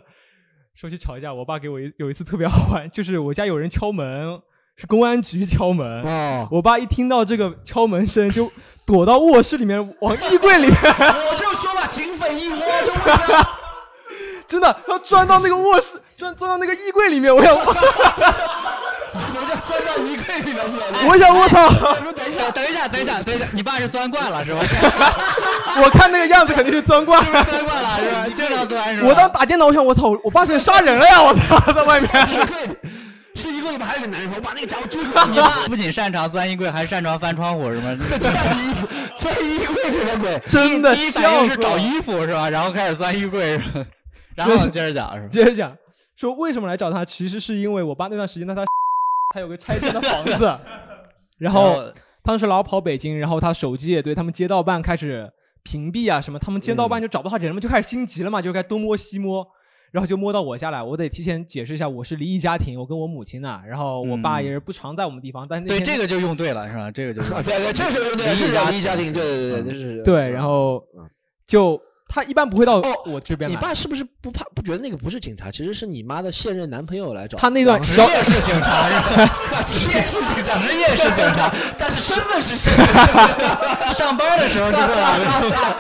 [0.75, 4.39] 说起吵架，我爸给我一有一次特别好玩，就是我家有人敲门，
[4.81, 6.03] 是公安局敲门。
[6.05, 8.51] 哦，我爸一听到这个敲门声，就
[8.87, 13.45] 躲到卧室里面，往衣柜里面， 我就说吧，警匪一窝，就 为
[14.49, 17.35] 真的要钻到那个卧室，钻钻到那个衣柜里面。
[17.35, 17.55] 我想，
[19.07, 20.85] 怎么叫钻到衣柜里了是吧？
[21.07, 21.69] 我想，我操！
[22.13, 24.63] 等一下，等一下，等一下，等一下，你爸是钻惯了是吧？
[25.85, 27.23] 我看那个样子肯定是钻惯。
[27.23, 28.27] 钻惯了是吧？
[28.35, 29.09] 经常钻是吧？
[29.09, 31.23] 我当打电脑，我想，我操，我爸是杀人了呀！
[31.23, 32.11] 我操，在外面。
[33.35, 35.27] 是衣柜里面还是个男人，我把那个家伙揪出来。
[35.31, 37.97] 你爸不仅擅长钻衣柜，还擅长翻窗户是吗？
[38.19, 38.75] 钻衣
[39.17, 40.39] 钻衣柜什么鬼？
[40.49, 42.51] 真的 第一反应是找衣服是吧？
[42.51, 43.87] 然后开始钻衣柜是吧？
[44.35, 45.29] 然后接着讲是吧？
[45.31, 45.77] 接着讲，
[46.17, 48.65] 说为什么来找他，其实是因为我爸那段时间呢，他
[49.35, 50.59] 他有个拆迁的房子，
[51.39, 51.85] 然后
[52.25, 55.31] 当时老跑北京，然后他手机也对他们街道办开始
[55.63, 59.47] 屏蔽啊什么，他们街道办就找不到人嘛，就开始心急了嘛，就该东摸西摸。
[59.91, 66.91] 然后就摸到我家来，我得提前解释一下，我是离异家庭，我跟我母亲呢，然后我爸嗯也是不常在我们地方，但是那对天这个就用对了是吧？
[66.91, 71.09] 这个就对对，这是对，这是离异家庭，对对对，这是对，然后嗯
[71.47, 78.89] 就他一般不会到哦我这边来，你爸是不是不怕不觉得那个不是警察，其实是你妈的现任男朋友来找他那段职业是警察？
[79.65, 82.87] 职业是警察，职业是警察，但是身份是现任，
[83.95, 85.77] 上班的时候就这样。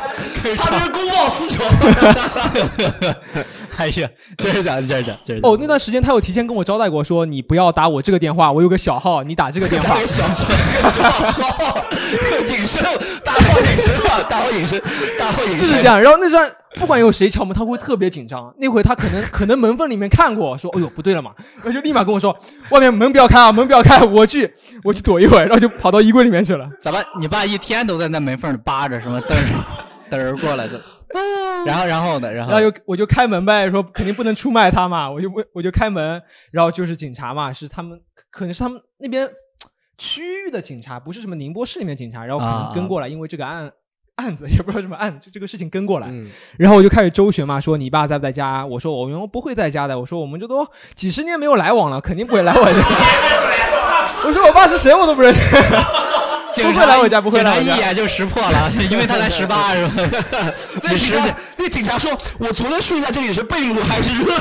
[0.57, 1.65] 他这是公报私仇。
[3.77, 5.51] 哎呀，接着讲，接着讲，接着讲。
[5.51, 9.97] 哦，那段时间他有提前跟我招待过，说你不要打我这个电话，我有个小号，你打这个电话。
[10.05, 10.45] 小小
[11.11, 11.85] 号
[12.51, 12.83] 隐身，
[13.25, 14.81] 大号隐身吧，大号隐身，
[15.19, 15.59] 大号隐身。
[15.59, 16.01] 就是这样。
[16.01, 18.53] 然后那段不管有谁敲门，他会特别紧张。
[18.59, 22.37] 那回他可能 可能门缝里面看过，说哎呦不对了嘛，然后就立马跟我说
[22.71, 24.53] 外面门不要开啊，门不要开，我去
[24.85, 26.69] 我去躲一会儿，然后就跑到衣柜里面去了。
[26.79, 27.03] 咋办？
[27.19, 29.45] 你爸一天都在那门缝里扒着，什么瞪着
[30.11, 30.81] 瞪着过来的。
[31.67, 32.33] 然后然后呢？
[32.33, 38.01] 然后然后就我就开门呗，说肯定不能出卖他嘛，我就问我就开门，然后就是警察嘛，是他们
[38.31, 39.29] 可能是他们那边
[39.99, 43.71] 区域的警察，不是什么宁波市里面警察，然后可能啊跟过来，因为这个案
[44.17, 48.65] 案子也不知道什么案，就这个事情跟过来，嗯，然后我就开始周旋嘛，说你爸在不在家？
[48.65, 52.73] 我说我们不会在家的，我说我们这都几十年没有来往了，肯定不会来我家。
[54.25, 55.41] 我说我爸是谁我都不认识。
[56.53, 59.93] 警察不会来我家不会警来我家察一眼就识破了， 因为他才十八是吧？
[60.83, 64.35] 那几十警察，那警察说，我昨天睡在这里是被褥还是热？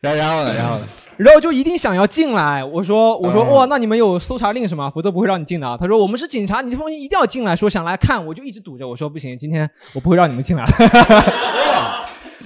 [0.00, 0.54] 然 然后呢？
[0.54, 0.84] 然后呢？
[1.16, 2.64] 然后就一定想要进来。
[2.64, 4.90] 我说我说嗯哇，那你们有搜查令是吗？
[4.94, 5.76] 否则不会让你进的啊。
[5.78, 7.54] 他说我们是警察，你放心一定要进来。
[7.54, 8.88] 说想来看，我就一直堵着。
[8.88, 10.72] 我说不行，今天我不会让你们进来的。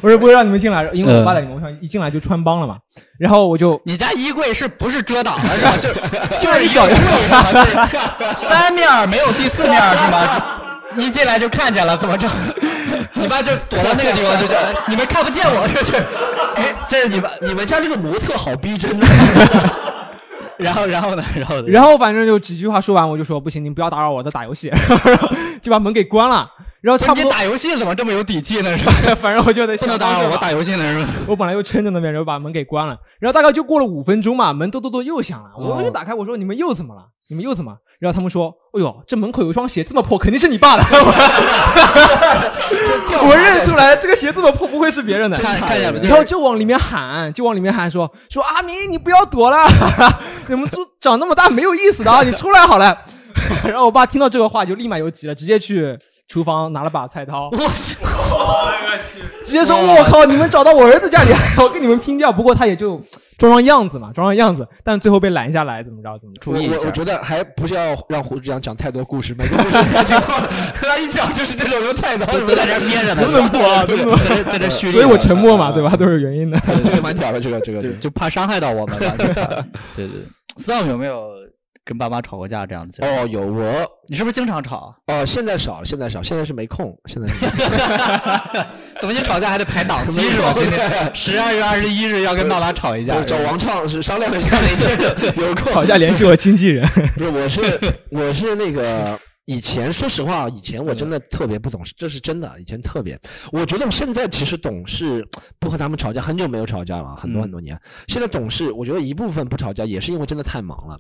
[0.01, 2.77] 我是不会让你们进来，因为我爸在里面，我想一进来就穿帮了嘛。
[3.19, 5.77] 然后我就你家衣柜是不是遮挡的是吧？
[5.81, 5.89] 就
[6.39, 7.53] 就是一脚一个柜是吧？
[7.53, 10.43] 就是三面没有第四面是吗？
[10.97, 12.29] 一进来就看见了，怎么着？
[13.15, 15.93] 你爸就躲到那个地方，就这样， 你们看不见我，这是。
[16.57, 19.07] 哎，这是你们你们家这个模特好逼真的。
[20.59, 21.25] 然后然后呢？
[21.35, 24.71] 然后然后反正就几句话说完，我就说不行，你不要打扰我在打游戏，
[25.63, 26.49] 就把门给关了。
[26.85, 28.77] 然后差不多，你打游戏怎么这么有底气呢？
[28.77, 28.93] 是吧？
[29.17, 31.09] 反正我就得不能打扰我打游戏呢是吧？
[31.27, 32.95] 我本来又撑着那边，然后把门给关了。
[33.19, 37.07] 然后大概就过了五分钟嘛，门咚咚咚又响了，我就打开，我说你们又怎么了？
[37.31, 37.75] 你们又怎么？
[38.01, 40.85] 然后他们说，哎呦，这门口有一双鞋这么破，肯定是你爸的。
[43.27, 45.39] 我认出来，这个鞋这么破，不会是别人的。
[45.39, 49.67] 看看见了，然后就往里面喊，就往里面喊说说阿明，你不要躲了，
[50.49, 52.95] 你们都长那么大没有意思的啊，你出来好了。
[53.65, 55.97] 然后我爸听到这个话就立马又急了，直接去
[56.29, 57.59] 厨房拿了把菜刀， 我
[59.45, 63.01] 直接说：“我靠，你们找到我儿子家里，还要跟你们拼掉。”不过他也就
[63.37, 66.41] 装装样子嘛，装装样子，但最后被拦下来，怎么着怎么着。
[66.41, 69.77] 注意一下我我觉得还不是要让胡局长讲太多故事，每个故事
[70.81, 73.85] 他一讲就是这种用菜刀什么都在这儿憋着呢，能不能播啊？
[73.87, 74.45] 能不能？
[74.45, 75.91] 在这蓄力，所以我沉默嘛，对吧？
[75.97, 76.59] 都是有原因的。
[76.85, 80.09] 这个蛮屌的，这个这个就就怕伤害到我们对对
[80.57, 81.29] ，Storm 有没有
[81.85, 83.03] 跟爸妈吵过架这样子？
[83.05, 84.95] 哦，有我你是不是经常吵？
[85.07, 87.45] 哦，现在少了，现在少，现在是没空，现在是
[89.01, 90.55] 怎么你吵架还得排档期是吧？
[90.57, 95.73] 今天十二月二十一日要跟爸妈吵一架，找王畅是商量了一下哪 天有空。
[95.73, 96.89] 吵架联系我经纪人。
[97.17, 97.81] 不是，我是
[98.11, 102.51] 我是那个以前，说实话，以前我真的特别不懂事，这是真的。
[102.59, 103.19] 以前特别，
[103.53, 105.23] 我觉得我现在其实懂事，
[105.59, 107.79] 不和他们吵架，很久没有吵架了，很多嗯很多年。
[108.09, 110.97] 现在懂事，我觉得一部分不吵架也是因为真的太忙了。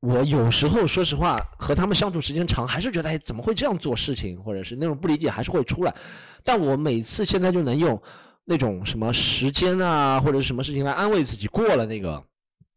[0.00, 5.94] 我有时候说实话，和他们相处时间长，还是觉得哎，怎么会这样做事情，或者是那种不理解，还是会出来。
[6.42, 8.00] 但我每次现在就能用
[8.46, 12.22] 那种什么时间啊，或者是什么事情来安慰自己，过了那个，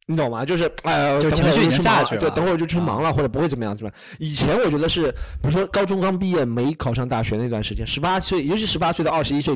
[0.06, 0.44] 你懂吗？
[0.44, 3.92] 就是哎呀，就情绪已经下去了对，等会儿就去啊忙了，或者不会怎么样，是吧？
[4.20, 5.10] 以前我觉得是，
[5.42, 9.56] 比如说高中刚毕业没考上大学那段时间，十八岁，尤其十八岁到二十一岁，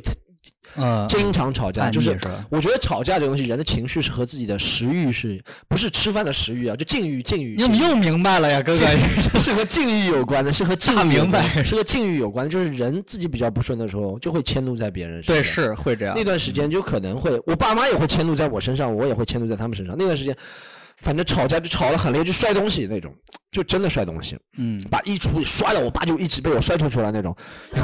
[0.76, 2.16] 嗯，经常吵架，就是
[2.50, 6.76] 我觉得吵架这个东西，人的情绪是和自己的食欲是不是吃饭的食欲啊？
[6.76, 7.56] 就境遇，境遇。
[7.58, 8.86] 你怎么又明白了呀，哥哥？
[9.40, 15.36] 是和境遇有关的，是和境大遇明白是和境遇有关的，就是人自己比较不顺的时候，就会迁怒在别人身上。
[15.36, 16.28] 对，是会这样那。
[16.28, 19.96] 段时间就可能会，我爸妈也会迁怒在我身上，我也会迁怒在他们身上。
[19.98, 20.36] 那段时间，
[20.98, 23.16] 反正吵架就吵得很累，就摔东西那种，
[23.52, 27.36] 就真的摔东西，嗯，把衣橱摔了，我爸就一直被我摔出去了那种。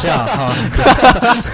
[0.00, 0.54] 这样啊。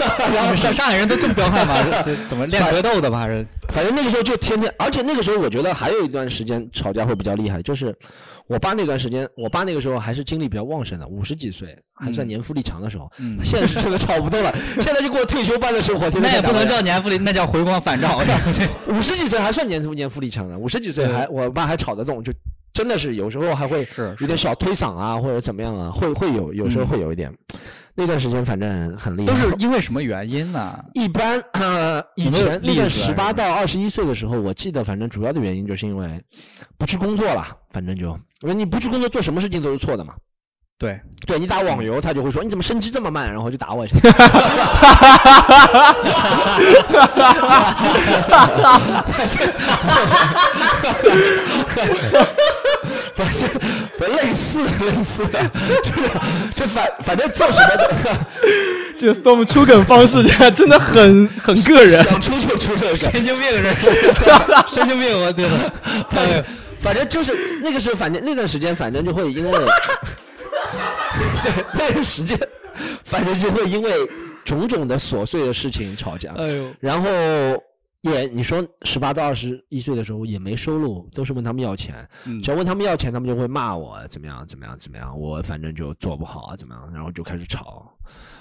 [0.35, 1.77] 然后上上海人都这么彪悍吗？
[2.05, 3.21] 这怎么练格斗的吧？
[3.21, 7.95] 还是反正那个时候就天天，而且那个时候我觉得还有一段时间吵架会比较厉害，就是
[8.47, 13.11] 我爸那段时间，我爸那个时候还是精力比较旺盛的，五十几岁还算嗯年富力强的时候。
[13.19, 18.21] 嗯现在是真的吵不动了，现在就过退休般的生活，天天那也不能叫年富力，那叫回光返照。
[18.89, 22.33] 五十几岁还算年富年富力强的，五十几岁还我爸还吵得动，就
[22.73, 27.33] 真的是有时候还会是有点小推搡啊，或者怎么样啊，会会有有时候会有一点。
[27.95, 30.83] 那段时间反正很厉害，都是因为什么原因呢？
[30.95, 36.23] 一般呃，以前那段例子啊十八到二十一岁的时候，我记得反正主要的原因就是因为
[36.79, 38.07] 不去工作了，反正就
[38.43, 40.15] 因为你不去工作，做什么事情都是错的嘛。
[40.81, 43.97] 对，对你打网游，他就会说你怎么升级这么慢，然后就打我一下。
[53.15, 53.47] 反正
[53.99, 55.27] 反正类似类似，
[55.85, 56.09] 就是
[56.55, 57.91] 就反反正做什么的，
[58.97, 60.23] 这个 Storm 出梗方式
[60.55, 62.03] 真的很很个人。
[62.03, 62.97] 想出就出这个。
[62.97, 63.77] 神经病是
[64.67, 65.71] 神经病，啊对了。
[66.09, 66.43] 反正
[66.79, 69.59] 反正就是那个时候，反正那段时间，反正就会因为，
[71.43, 72.39] 对但是时间，
[73.05, 73.91] 反正就会因为
[74.45, 76.33] 种种的琐碎的事情吵架。
[76.37, 77.09] 哎呦，然后
[78.03, 87.93] 也你说十八到二十一岁的时候也没收入，都是问他们要钱，嗯只要问他们要钱，他们就会骂我怎么样怎么样怎么样，我反正就做不好啊怎么样，然后就开始吵。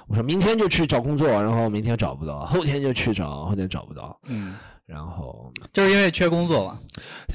[0.10, 4.56] 我说明天就去找工作，然后明天找不到，后天就去找，后天找不到，嗯，
[4.88, 6.80] 然后就是因为缺工作嘛。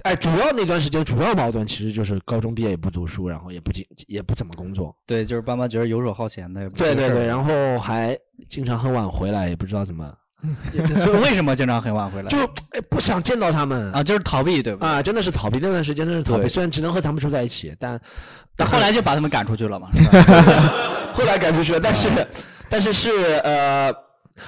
[0.02, 8.18] 哎，主要那段时间主要矛盾其实就是高中毕业也不读书，然后也不进也不怎么工作，对，就是爸妈觉得游手好闲的，对对对，然后还
[8.48, 10.12] 经常很晚回来，也不知道怎么，
[10.98, 12.28] 所以为什么经常很晚回来？
[12.28, 12.38] 就
[12.70, 14.88] 哎不想见到他们啊，就是逃避，对吧？
[14.88, 16.48] 啊，真的是逃避那段时间，真的是逃避。
[16.48, 17.98] 虽然只能和他们住在一起，但
[18.56, 20.72] 但后来就把他们赶出去了嘛，是吧？
[21.14, 22.08] 后来赶出去了，但是
[22.74, 23.10] 但是是
[23.44, 23.94] 呃，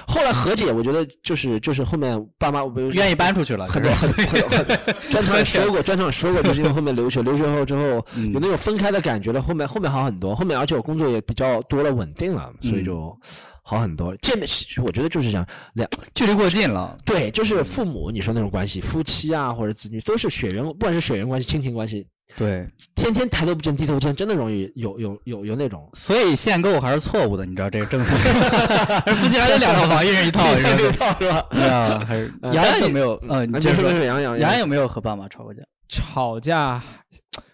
[0.05, 4.11] 后来和解，我觉得就是就是后面爸妈不愿意搬出去了，很就是。
[4.11, 4.93] 多很多很多。
[5.09, 8.33] 专场也说过， 专场也说过，就是因为后面留学， 留学后之后嗯。
[8.33, 13.17] 有那种分开的感觉了，后面后面好很多，后面而且我工作也比较多了，稳定了，所以就
[13.63, 14.13] 好很多。
[14.17, 14.45] 见面，
[14.85, 16.97] 我觉得就是这样，两距离过近了。
[17.05, 22.05] 对，就是父母你说那种关系，夫妻啊或者子女都是血缘，不管是血缘关系、亲情关系，
[22.35, 25.89] 对，天天抬头不见低头见，真的容易有有有有那种。
[25.93, 28.13] 所以限购还是错误的，你知道这个政策？
[29.15, 30.69] 夫妻还得两套房，一人一套，是吧？
[31.19, 31.47] 是吧？
[31.49, 33.13] 对啊，还是杨有没有？
[33.29, 35.63] 呃，你啊接着杨洋杨洋有没有和爸妈吵过架？
[35.89, 36.83] 吵架，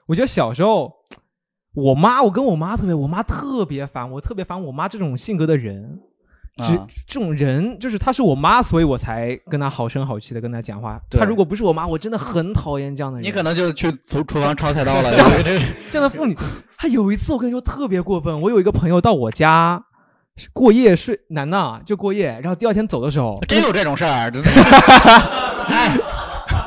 [0.07, 0.91] 我觉得小时候，
[1.75, 5.99] 我妈，我跟我妈特别，我妈特别烦，我特别烦我妈这种性格的人。
[6.57, 10.99] 只、啊这种人，就是她是我妈，所以我才跟她好声好气的跟她讲话。
[11.09, 13.27] 对她如果不是我妈，我真的很讨厌这样的人。
[13.27, 15.11] 你可能就去厨厨房抄菜刀了。
[15.11, 15.43] 这样的
[15.89, 16.37] 这样的妇女，
[16.77, 19.83] 她有一次我跟你说特别过分，我有一个朋友到我家
[20.51, 24.29] 过夜睡，男的啊就过夜，然后第二天走的时候，真有这种事儿？
[24.29, 24.49] 真的
[25.69, 25.97] 哎，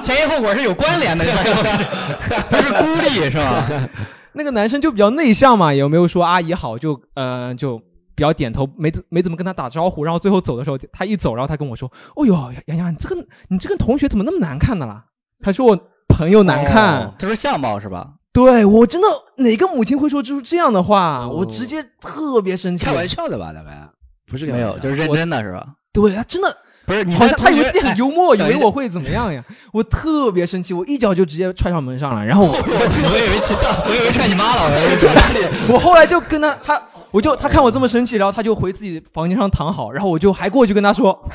[0.01, 1.33] 前因后果是有关联的，这
[2.51, 3.65] 不是孤立是吧？
[4.33, 7.81] 那个男生就比较内向嘛，也没有说阿姨好，就呃就
[8.17, 10.03] 比较点头，没怎没怎么跟他打招呼。
[10.03, 15.05] 然后最后走的时候，他一走，然后他跟我说：“哦哟，洋洋，你这个你这个同学怎么那么难看的啦？”
[15.45, 17.05] 他说我朋友难看。
[17.05, 18.15] 哦他说相貌是吧？
[18.33, 21.27] 对我真的哪个母亲会说出这样的话？
[21.27, 22.85] 哦我直接特别生气。
[22.85, 23.53] 开玩笑的吧？
[23.53, 23.89] 大概
[24.27, 25.67] 不是没有，就是认真的是吧？
[25.93, 26.57] 对啊，真的
[26.87, 29.43] 不是，你好像他以为为自己很幽默，以为我会怎么样呀？
[29.73, 32.25] 我特别生气，我一脚就直接踹上门上了。
[32.25, 35.41] 然后我 我以为气，我以为踹你妈了，我以为去哪里？
[35.69, 36.81] 我后来就跟他，他
[37.11, 41.19] 我就他看我这么生气，然后他就回自己房间上躺好，然后我就还过去跟他说，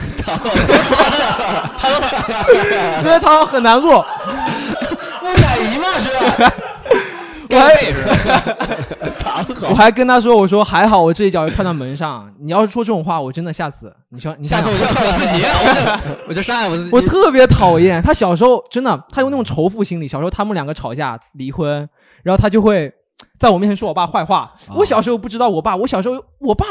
[3.04, 4.06] 因为他很难过，
[5.22, 6.08] 木乃伊嘛是
[6.42, 6.50] 吧？
[7.52, 9.16] 我还是吧？
[9.20, 16.92] 躺我还跟他说，我说还好我这一脚就踹到门上，你要是说这种话，我真的下次你说你下次我就踹我自己，我就我就伤害我自己。
[16.92, 20.08] 我特别讨厌他小时候真的，他有那种仇富心理。
[20.08, 21.88] 小时候他们两个吵架离婚，
[22.24, 22.92] 然后他就会
[23.40, 24.54] 在我面前说我爸坏话。
[24.76, 26.66] 我小时候不知道我爸，我小时候我爸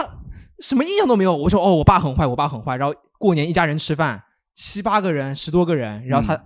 [0.61, 1.37] 什么印象都没有。
[1.37, 2.77] 我说哦，我爸很坏，我爸很坏。
[2.77, 4.23] 然后过年一家人吃饭，
[4.55, 6.43] 七八个人，十多个人，然后他、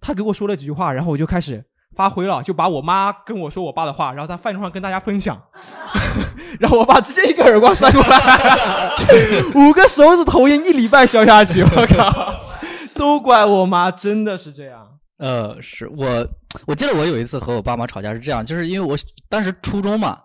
[0.00, 1.64] 他给我说了几句话，然后我就开始。
[1.98, 5.36] 发挥了，就把我妈跟我说我爸的话，然后在饭桌上跟大家分享，
[6.60, 8.94] 然后我爸直接一个耳光扇过来，
[9.56, 12.36] 五个手指头印一礼拜消下去，我靠！
[12.94, 14.86] 都怪我妈，真的是这样。
[15.18, 16.06] 呃，是我，
[16.68, 18.96] 我记得我有一次和我爸妈吵架是这样，就是因为我
[19.28, 20.16] 当时初中嘛，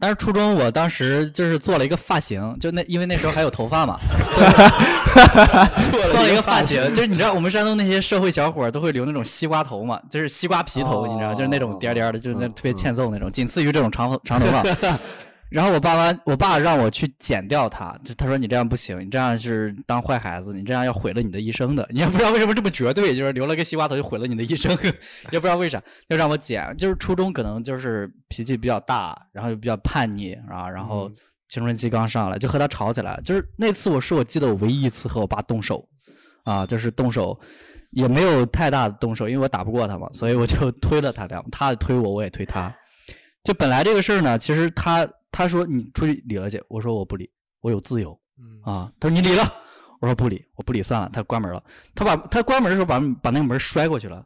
[0.00, 3.98] 当时初中我当时就是做了一个发型，就那因为那时候还有头发嘛，
[4.30, 4.48] 所以
[6.10, 14.64] 做了一个发型，就是你知道我们山东那些社会小伙都会留那种西瓜头嘛，就是西瓜皮头，你知道，就是那种颠颠的，就是那特别欠揍那种，仅次于这种长长头发。
[15.50, 21.86] 然后我爸妈，我爸让我去剪掉它，就他说你这样不行，你这样是当坏孩子，你这样要毁了你的一生的。
[21.92, 24.70] 你也不知道为什么这么绝对，就是留了个西瓜头就毁了你的一生，
[25.32, 26.74] 也不知道为啥要让我剪。
[26.76, 31.10] 就是初中可能就是脾气比较大，然后又比较叛逆啊，然后
[31.48, 33.22] 青春期刚上来就和他吵起来了。
[33.22, 35.86] 就是那次我是我记得我唯一一次和我爸动手，
[36.44, 37.38] 啊，就是动手。
[37.92, 42.72] 也没有太大的动手，因为我打不过他嘛，所以我就 推了他两，他推我，我也推他。
[43.42, 48.18] 就本来这个事儿呢，其实他他说你出去理了去，我说我不理，我有自由
[48.62, 48.90] 啊。
[48.98, 49.44] 他说你理了，
[50.00, 51.10] 我说不理，我不理算了。
[51.12, 51.62] 他关门了，
[51.94, 54.24] 他把他关门的时候把把那个门摔过去了。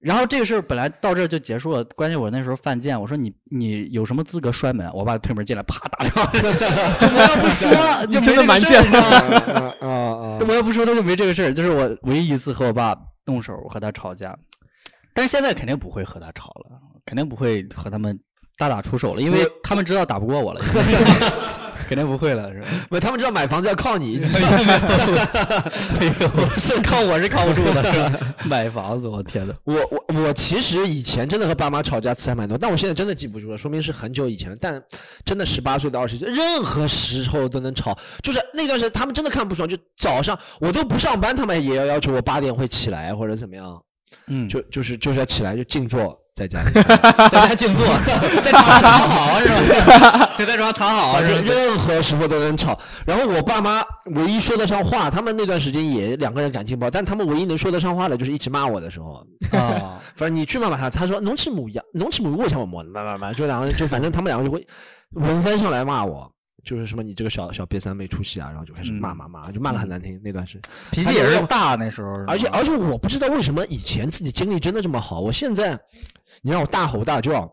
[0.00, 4.86] 然后这个事儿本来到这儿就结束了，关键我那时候犯贱，我说你你有什么资格摔门？
[4.92, 6.30] 我爸推门进来，啪打电话，
[7.00, 10.38] 就我要不说就没真的蛮这个事儿啊啊！
[10.46, 14.36] 我要不说他就没这个事儿，就是我唯一一次和我爸动手和他吵架，
[15.14, 18.20] 但是现在肯定不会和他吵了，肯定不会和他们
[18.56, 20.60] 大打出手了，因为他们知道打不过我了，
[21.88, 22.66] 肯定不会了，是吧？
[22.88, 24.18] 不，他们知道买房子要靠你，
[25.98, 28.34] 没有， 是靠我是靠不住的，是吧？
[28.44, 29.52] 买房子，我天呐。
[29.64, 34.56] 我我我其实以前真的和爸妈吵架次还蛮多，但我现在真的记不住了，说明是很久以前了。
[34.60, 34.80] 但
[35.24, 43.82] 真的十八岁到二十岁，任何时候都能吵，就是那段时间他们真的看不爽，就早上我都不上班，他们也要要求我八点会起来或者怎么样，
[44.28, 47.86] 嗯，就就是就是要起来就静坐在家里， 在家静坐，
[48.42, 49.46] 在床上躺好啊是
[50.00, 50.30] 吧？
[50.36, 51.20] 就 在床上躺好？
[51.20, 52.76] 任何时候都能吵。
[53.06, 53.80] 然后我爸妈
[54.16, 59.24] 唯一说得上话，他们那段时间也两个人感情不好，但他们唯一能说得上话的就是一起骂我的时候。
[59.52, 64.66] 啊， 反正你去骂骂他，他说侬吃母羊，侬吃母我想我摸，骂骂骂，就两个人就反正他们两个就会
[65.10, 66.28] 轮番上来骂我。
[66.64, 70.20] 就是什么你这个小小瘪三没出息啊，然后就开始骂骂骂，就骂的很难听。
[70.24, 75.78] 那段时间脾气也是大那时候，而且而且我不知道为什么以前自己精力真的这么好，我现在
[76.42, 77.52] 你让我大吼大叫，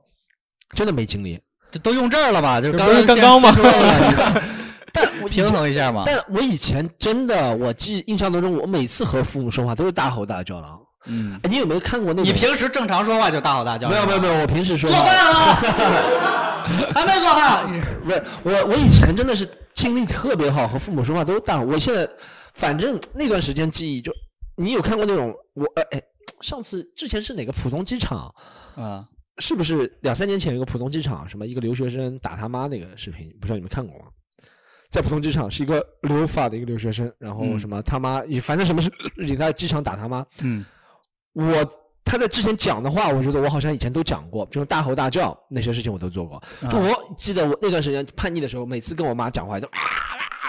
[0.73, 1.39] 真的没精力。
[1.71, 2.59] 这都用这儿了吧？
[2.59, 3.53] 就刚不是刚刚吗
[4.93, 6.03] 但我平衡一下嘛。
[6.05, 10.67] 但我以前真的，我记印象当中，我每次和父母说话都是大吼大叫的。
[11.05, 12.25] 嗯，哎，你有没有看过那种？
[12.25, 13.89] 你平时正常说话就大吼大叫？
[13.89, 17.81] 没有没有没有，我平时说做话饭了， 还没做饭。
[18.03, 21.61] 不是我，我以前真的是精力特别好，和父母说话都大。
[21.61, 22.07] 我现在
[22.53, 24.11] 反正那段时间记忆就，
[24.55, 26.01] 你有看过那种我呃哎，
[26.41, 28.33] 上次之前是哪个浦东机场？
[28.75, 29.05] 啊，
[29.39, 33.29] 是不是两三年前有个浦东机场什么一个留学生打他妈那个视频？
[33.39, 34.05] 不知道你们看过吗？
[34.89, 38.91] 在浦东机场是一个留法的一个留学生，然后嗯什么他妈，反正什么事
[39.25, 40.25] 情他在机场打他妈。
[40.41, 40.65] 嗯，
[41.33, 41.65] 我
[42.03, 46.41] 他在之前讲的话，我觉得我好像以前都讲过，就是大吼大叫那些事情我都做过。
[46.69, 50.47] 就啊我记得我那段时间叛逆的时候，每次跟我妈讲话就啊啊啊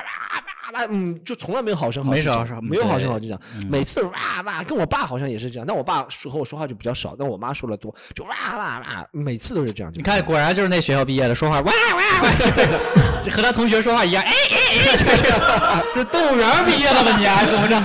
[0.74, 2.22] 啊啊，嗯，就从来没有好声好气
[2.62, 4.12] 没有好声好气讲，嗯每次哇
[4.45, 9.93] 哇，跟我爸好像也是这样，但我爸说和我说话就比较少，但我妈说的多，就哇哇哇，每次都是这样。
[9.95, 14.57] 你看，果然就是那学校毕业的，说话哇哇哇，就是和他同学说话一样，哎哎
[14.93, 15.22] 哎，就是
[15.95, 17.80] 这动物园毕业的吧你还怎么着？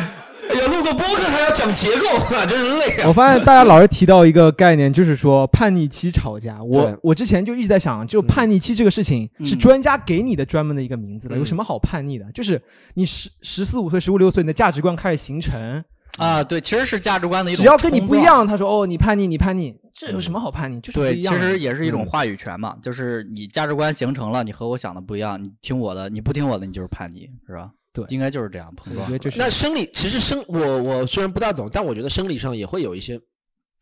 [0.49, 3.07] 哎呀，录个播客还要讲结构 啊，真是累啊。
[3.07, 6.61] 我发现大家老是提到一个概念，就是说叛逆期吵架。
[6.63, 12.25] 我我之前就一直在想，就叛逆期这个事情是嗯专家给你的专门的一个名字的，嗯有什么好叛逆的？
[12.33, 12.61] 就是
[12.93, 15.83] 你十十四五岁、十五六岁，你的价值观开始形成，
[16.17, 18.21] 啊，对，其实是价值观的一种，只要跟你不一。
[18.23, 20.79] 样，他说哦，你叛逆，你叛逆，这有什么好叛逆？
[20.79, 21.19] 就是对。
[21.19, 27.71] 其实也是一种嗯话语权嘛，就是你价值观形成了，你和我想的不一样，你听我的，你不听我的，你就是叛逆，是吧？
[28.05, 29.19] 对应该就是这样碰撞我觉得。
[29.19, 33.19] 这是那生理其实生我我虽然不大懂，但我觉得生理上也会有一些，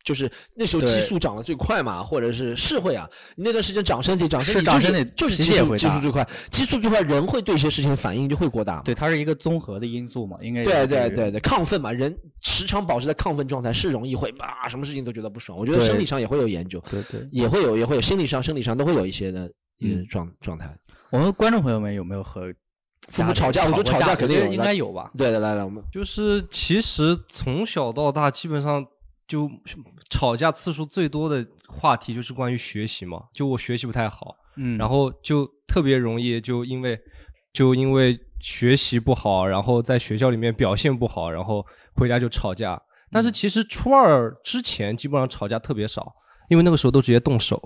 [0.04, 8.82] 就是那时候激素长得最快嘛，或者是是会啊，那段时间长身体长身体就是是长身体就是脾激素激素最快，激素最快，人会对一些事情反应就会过大嘛。
[8.84, 15.58] 对，它是一个综合的因素嘛，应该对对对对，亢奋嘛，人时常保持在亢奋状态是容易会啊，什么事情都觉得不爽。
[15.58, 17.26] 我觉得生理上也会有研究，对对。
[17.32, 20.72] 也会有也会有心理上、生理上都会有一些的一个嗯状状态。
[21.10, 22.52] 我们观众朋友们有没有和
[23.08, 25.10] 父母吵架，我觉得吵架肯定，应该有吧？
[25.16, 28.84] 对的，来来，我们就是其实从小到大，基本上
[29.28, 29.48] 就
[30.10, 33.22] 吵架次数最多的话题就是关于学习嘛。
[33.32, 36.98] 就我学习不太好，嗯然后就特别容易就因为
[37.52, 42.80] 就因为学习不好，然后在学校里面表现不好，然后回家就吵架。
[43.12, 46.12] 但是其实初二之前基本上吵架特别少，
[46.48, 47.60] 因为那个时候都直接动手，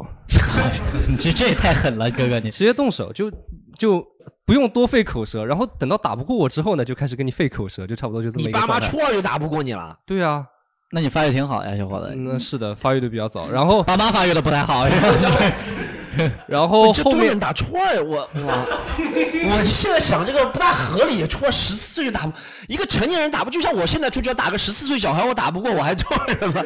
[1.09, 2.51] 你这这也太狠了，哥哥你。
[2.51, 3.31] 直接动手就
[3.78, 4.05] 就
[4.51, 5.45] 不用多费口舌。
[5.45, 8.81] 然后等到打不过我之后呢，就开始跟你费口舌，就差不多就这么你爸妈。
[8.81, 9.97] 初二就打不过你了。
[10.05, 10.45] 对啊，
[10.91, 12.13] 那你发育挺好呀，小伙子。
[12.17, 13.49] 那是的，发育的比较早。
[13.55, 14.85] 然后爸妈发育的不太好，
[16.49, 18.41] 然后这后面都能打初二，我我
[18.99, 21.25] 我现在想这个不大合理。
[21.29, 22.33] 初二十四岁就打不，
[22.67, 26.61] 一个成年人打不，就像我现在出去要打个十四岁小孩，我打不过，我还初二人吗？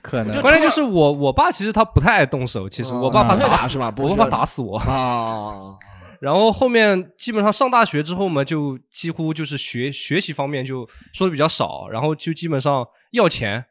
[0.00, 4.76] 可能关键就是我我爸其实他不太爱动手，其实我爸怕不会打死是吧不我爸怕打死我。
[4.78, 5.74] 啊，
[6.24, 13.62] 然后后面基本上上大学之后嘛，就几乎就是学学习方面就说的比较少，然后就基本上要钱，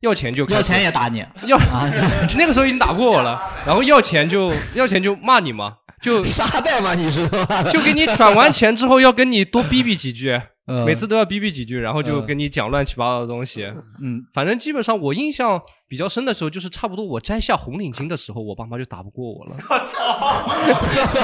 [0.00, 1.86] 要钱就要钱也打你要啊！
[2.38, 7.62] 那个时候已经打不过我了，然后要钱就要钱就骂你嘛，就沙袋嘛，你是吧？
[7.64, 10.40] 就给你转完钱之后要跟你多逼逼几句，
[10.70, 13.64] 嗯每次都要逼逼几句，然后就嗯跟你讲乱七八糟的东西。
[14.00, 19.56] 嗯，反正基本上我印象比较深的时候，就是差不多我摘下红领巾的时候，我爸妈就打不过我了。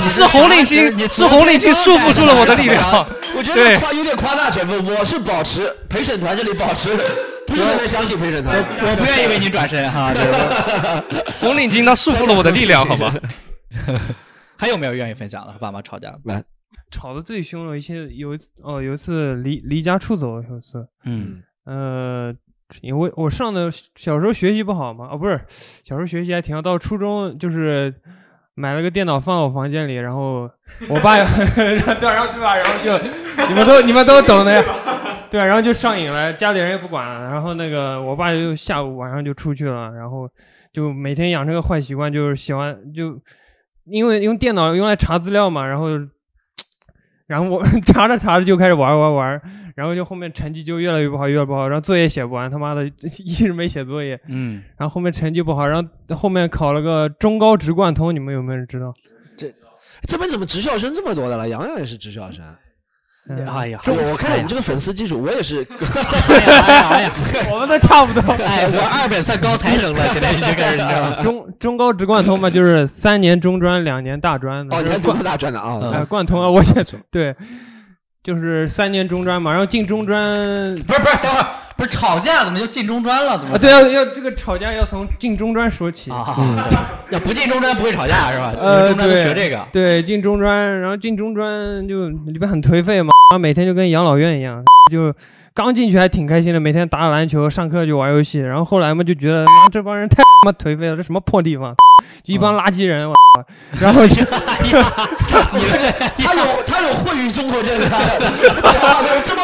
[0.01, 3.07] 是红领巾，是红领巾束缚住了我的力量。
[3.37, 4.85] 我觉对得夸有点夸大成分。
[4.85, 6.97] 我是保持陪审团这里保持，
[7.47, 8.57] 不是特别相信陪审团。
[8.59, 10.13] 我不愿意为你转身哈。
[10.13, 10.27] 就是
[11.39, 13.15] 红领巾它束缚了我的力量，好吧？
[14.57, 15.53] 还有没有愿意分享的？
[15.53, 16.19] 和爸妈吵架的？
[16.25, 16.43] 来，
[16.91, 21.43] 吵得最凶了一些，有一次哦，有一次离离家出走，有一次，嗯。
[21.65, 22.33] 呃，
[22.81, 25.41] 因为我上的小时候学习不好嘛，哦不是，
[25.83, 27.93] 小时候学习还挺好，到初中就是
[28.55, 30.49] 买了个电脑放我房间里，然后
[30.89, 31.17] 我爸
[31.57, 32.97] 对，然后对吧，然后就
[33.49, 34.63] 你们都你们都懂的呀，
[35.29, 40.31] 对啊，然后就上瘾了，家里人也不管了，然后那个我爸就下午晚上就出去了，然后
[40.73, 43.21] 就每天养成个坏习惯，就是喜欢就
[43.87, 45.89] 因为用电脑用来查资料嘛，然后
[47.27, 49.43] 然后我 查着查着就开始玩玩玩，
[49.75, 52.87] 然后就后面成绩就越来越不好，越来越不好，然后作业写不完，他妈的
[53.25, 58.93] 一直没写作业，嗯，然后后面成绩不好，然后后面考了个中高职贯通，你们有没有人知道？
[59.37, 59.53] 这
[60.07, 61.49] 这边怎么职校生这么多的了？
[61.49, 62.45] 洋洋也是职校生。
[63.29, 65.67] 嗯哎呀，就我看到你这个粉丝基础，我也是。
[66.29, 67.11] 哎呀哎呀哎呀，
[67.53, 68.33] 我们都差不多。
[68.45, 71.17] 哎，我二本算高材生了，现在已经开始，你知道吗？
[71.23, 74.61] 中中高职贯通嘛，就是三年中专，两年大专。
[74.71, 75.81] 哦，你还大专的啊？
[75.95, 77.35] 哎贯通啊，我现在对，
[78.23, 81.47] 就是三年中专嘛，然后进中专不是不是，等会儿
[81.77, 83.39] 不是吵架怎么就进中专了？
[83.39, 86.11] 怎么啊，对，要要这个吵架要从进中专说起。
[86.11, 86.35] 啊？
[86.39, 86.57] 嗯
[87.11, 88.53] 要不进中专不会吵架是吧？
[88.59, 89.65] 呃，中专都对学这个。
[89.71, 95.13] 对，进中专，然后进中专就里边很颓废嘛，然后每天就跟养老院一样， 就
[95.55, 101.75] 刚进去还挺开心的，每天打打篮球，上课就玩游戏，然后后来嘛就觉得妈这帮人太他妈颓废了，这什么破地方，
[102.25, 103.09] 就 一帮垃圾人，
[103.79, 104.15] 然后他
[106.35, 107.87] 有他有混于综合症的，
[109.25, 109.43] 这么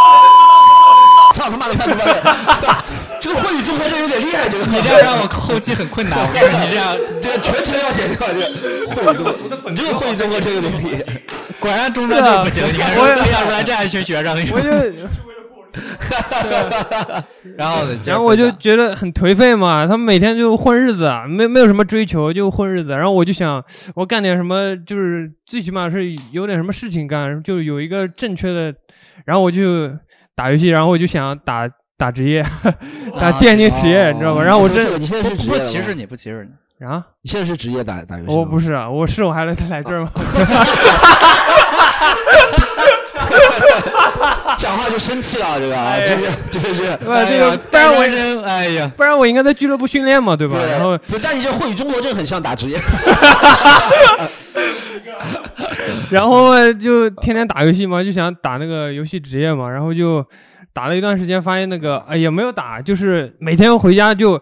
[1.32, 2.84] 操他妈的，他他妈的，
[3.20, 6.18] 这个混语综合症有点厉害，这个你这样让我后期很困难。
[6.18, 8.46] 我跟你这样 这个全程要剪掉，这个
[8.94, 11.02] 混语综合，你这个混语综合症有点厉害。
[11.58, 12.64] 果然中专就不行。
[12.66, 14.56] 你看， 我也培养出来这样一群学生，你说。
[14.56, 14.68] 我就
[17.56, 17.98] 然后呢？
[18.04, 22.90] 然后我就觉得很颓废嘛，他们每天就混日子，啊，没没有什么追求，就混日子。
[22.92, 23.64] 然后我就想，
[23.94, 28.74] 我干点什么，就是最起码是有点什么事情干，就有一个正确的。
[29.24, 29.90] 然后我就
[30.34, 32.44] 打游戏，然后我就想打打职业，
[33.20, 34.42] 打电竞职业，哦你知道吗？
[34.42, 36.86] 然后我这这个你现在是职不歧视你，不歧视你。
[36.86, 38.32] 啊，你现在是职业打打游戏？
[38.34, 40.10] 我不是啊，我是我还来 来这儿吗？
[44.62, 46.82] 讲话就生气了，这个啊， 哎呀这个这个是。
[46.98, 47.24] 对吧？
[47.28, 50.56] 这个不然我真，哎呀，不然我应该在俱乐部训练嘛，对吧？
[50.70, 52.78] 然后不，但你这混语综合症很像打职业。
[56.10, 60.24] 然后就天天打游戏嘛，就想打那个游戏职业嘛，然后就
[60.72, 64.40] 打了一段时间，发现那个哎也没有打，就是每天回家就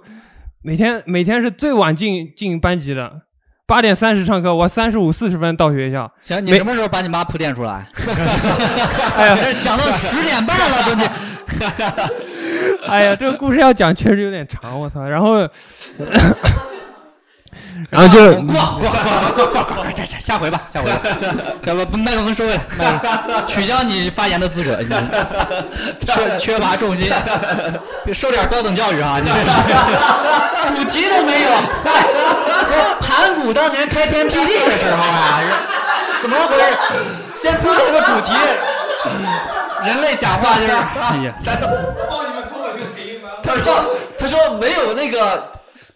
[0.62, 3.22] 每天每天是最晚进进班级的，
[3.70, 6.10] 八点三十上课，我三十五四十分到学校。
[6.20, 7.86] 行，你什么时候把你妈铺垫出来？
[9.16, 11.04] 哎呀， 讲到十点半了都你。
[12.90, 15.04] 哎呀，这个故事要讲确实有点长，我操！
[15.06, 15.48] 然后
[17.90, 18.90] 然后就挂挂
[19.34, 21.00] 挂挂挂挂，下下下回吧，下回吧。
[21.64, 24.88] 要不麦克风收回来，麦克风 取消你发言的资格，你
[26.06, 27.10] 缺缺乏重心，
[28.14, 29.18] 受点高等教育啊！
[29.22, 31.50] 你这是主题都没有。
[31.84, 32.06] 哎，
[32.66, 35.40] 从盘古当年开天辟地的时候啊，
[36.22, 36.62] 怎么回事？
[37.34, 38.32] 先铺这个主题，
[39.84, 41.34] 人类讲话就是，哎呀，
[43.42, 43.84] 他说
[44.18, 45.50] 他说没有那个，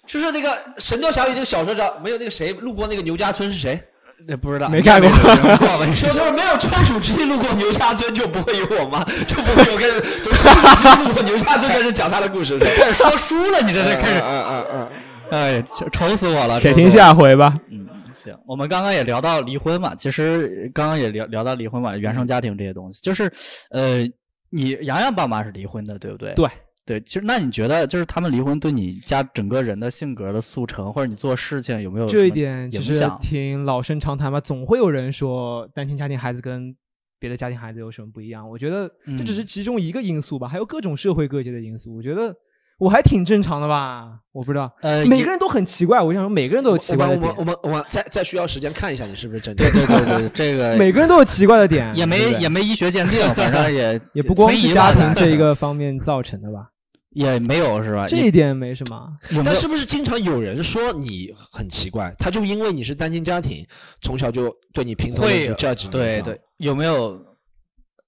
[0.06, 3.82] 就是那个《神雕侠侣》那个小说上没有那个谁路过那个牛家村是谁？
[4.26, 5.84] 那不知道，没看过过吧？
[5.84, 12.58] 你说就是没有川蜀之地路过牛家村，就不会有我妈， 就不会有个人从川蜀之地路过牛家村开始讲他的故事。
[12.58, 14.88] 开始说书了，你这是开始，嗯嗯嗯，
[15.30, 16.58] 哎，愁死我了。
[16.58, 17.52] 且听下回吧。
[17.70, 23.30] 嗯，行，我们刚刚也聊到离婚嘛，其实刚刚也聊聊到离婚嘛，原生家庭这些东西，就是
[23.72, 24.08] 呃，
[24.48, 26.32] 你洋洋爸妈是离婚的，对不对？
[26.34, 26.48] 对
[26.86, 33.18] 对，其实那你觉得就是他们离婚对你家整个人的性格的速成，或者你做事情有没有这一点其实影响？
[33.20, 36.76] 挺老生常谈吧，总会有人说单亲家庭孩子跟
[37.18, 38.48] 别的家庭孩子有什么不一样。
[38.48, 41.96] 我觉得这只是嗯其中一个因素吧，还有各种社会各界的因素。
[41.96, 42.36] 我觉得
[42.76, 46.02] 我还挺正常的吧，我不知道，呃，每个人都很奇怪。
[46.02, 49.64] 我想说，每个人都有奇怪的点我们我，们我们再再需要时间看一下你是不是真的。
[49.70, 56.68] 对对对对， 这个每个人都有奇怪的点，也没对对也没医学鉴定，反正也也不光是家庭这一个方面造成的吧，
[57.14, 58.06] 也没有是吧？
[58.06, 59.08] 这一点没什么。
[59.44, 62.14] 但是不是经常有人说你很奇怪？
[62.18, 63.66] 他就因为你是单亲家庭，
[64.02, 67.18] 从小就对你评头论会足 judge 对对，有没有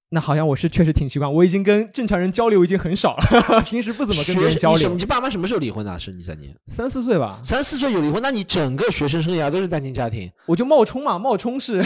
[0.09, 4.95] 那好像我是确实挺奇怪，我已经跟正常人交流已经很少了， 平时不怎么跟别人交流你。。
[4.95, 10.31] 你爸妈什么时候离婚的、是你三年，三四岁吧，三四岁有离婚，那你整个学生生涯都是单亲家庭。
[10.45, 11.83] 我就冒充嘛，冒充是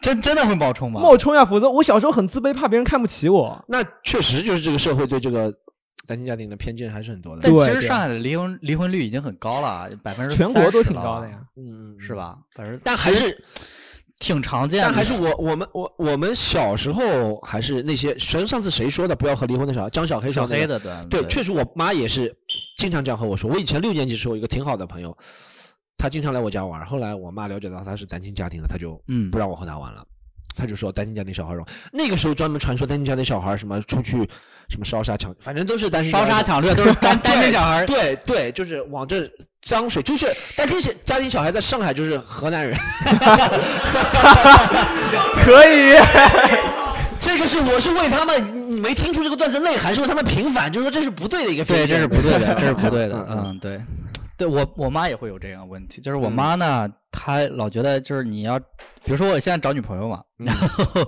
[0.00, 1.00] 真 真的会冒充吗？
[1.00, 3.64] 冒充呀，否则我小时候很自卑，怕别人看不起我。
[3.66, 5.52] 那确实就是这个社会对这个
[6.08, 7.42] 单亲家庭的偏见还是很多的。
[7.42, 11.38] 但其实上海的离婚离婚率已经很高了，百分之全国都挺高的呀。
[11.56, 12.14] 嗯，是？
[12.14, 12.38] 吧？
[12.54, 13.44] 反正但还是
[14.18, 14.86] 挺常见的。
[14.86, 22.34] 但还是我我们我我们小时候还是那些，谁上次谁说的不要和离婚的小孩，张小黑小黑的对对，确实我妈也是
[22.78, 23.50] 经常这样和我说。
[23.50, 25.14] 我以前六年级时候有一个挺好的朋友，
[25.98, 30.06] 他经常来我家玩，后来我妈了解到他是单亲家庭的，他就嗯不让我和他玩了。
[30.58, 34.28] 他就说单亲家庭小孩儿，那个时候专门传说单亲家庭小孩儿什么出去
[34.68, 37.86] 什么烧杀抢，反正都是单亲烧杀抢掠都是单 单亲小孩儿。
[37.86, 39.30] 对对，就是往这
[39.62, 42.76] 脏水，就是单亲小家庭小孩在上海就是河南人，
[45.34, 45.94] 可以。
[47.20, 53.26] 这个是我是为他们，你没听出这个段子内涵，是为他们平反，就是说这是不对的一个偏对，这是不对的，这是不对的。
[53.28, 53.80] 嗯，对，
[54.38, 61.04] 对我我妈也会有这样的问题，就是我妈呢，她老觉得就是你要，比如说我现在找女朋友嘛， 然后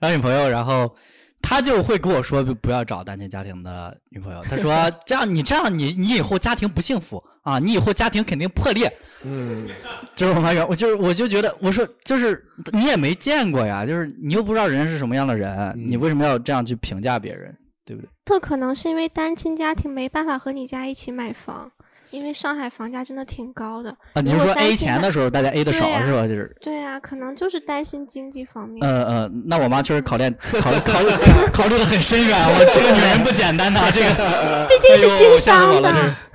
[0.00, 0.94] 找女朋友，然后
[1.40, 4.72] 她就会跟我说不不要找单亲家庭的女朋友，她说
[5.06, 8.92] 这样你这样你你以后家庭不幸福啊，你以后家庭肯定破裂。
[9.22, 9.66] 嗯，
[10.14, 17.56] 就是我妈原我就是我就觉得我说就是你也没见过呀，就是你又不知道人是什么样的人，你为什么要这样去评价别人，
[17.86, 18.08] 对不对？
[18.26, 21.70] 特可能是因为单亲家庭没办法和你家一起买房，
[22.14, 23.90] 因为上海房价真的挺高的。
[24.12, 26.22] 啊，你是说 A 钱的时候大家 A 的少是吧？
[26.28, 26.54] 就是。
[26.60, 28.86] 对啊，可能就是担心经济方面。
[28.88, 31.10] 呃呃，那我妈确实考 虑考虑考虑
[31.52, 35.92] 考虑的很深远，我这个女人不简单呐，这个 毕竟是经商的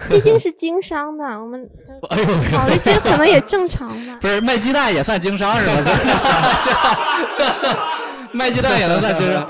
[0.10, 1.68] 毕竟是经商的，我们
[2.10, 4.18] 哎呦，考虑这可能也正常吧。
[4.22, 5.74] 不是卖鸡蛋也算经商是吧？
[8.32, 9.50] 卖鸡蛋也能算经商，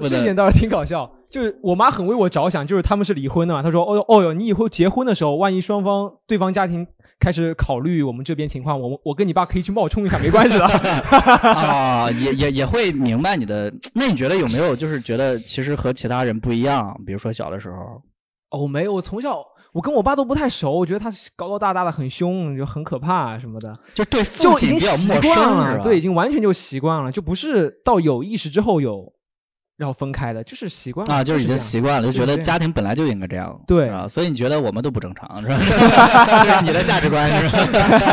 [0.00, 1.10] 这一点倒是挺搞笑。
[1.30, 3.62] 就是我妈很为我着想，就是他们是离婚的嘛。
[3.62, 6.86] 她说：“哦哟哦哟，你以后结婚的时候，万一双方对方家庭
[7.18, 10.64] 开始考虑我们这边情况，我我跟你爸可以去冒充一下，没关系的。
[11.50, 13.72] 啊，也也也会明白你的。
[13.94, 16.96] 那你觉得有没有就是觉得其实和其他人不一样？
[17.04, 17.76] 比如说小的时候，
[18.56, 19.42] 哦，没有，我从小
[19.72, 25.58] 我跟我爸都不太熟，我觉得他高高大大的，很凶，就很可怕什么的，就对父亲比较陌惯生？
[25.58, 29.12] 了，对，已经完全就习惯了，就不是到有意识之后有
[29.76, 34.06] 然后分开的，就是习惯了啊，就是已经习惯了，就觉得家庭本来就应该这样，对啊？
[34.08, 35.58] 所以你觉得我们都不正常，是吧？
[36.44, 37.58] 这是你的价值观是吧？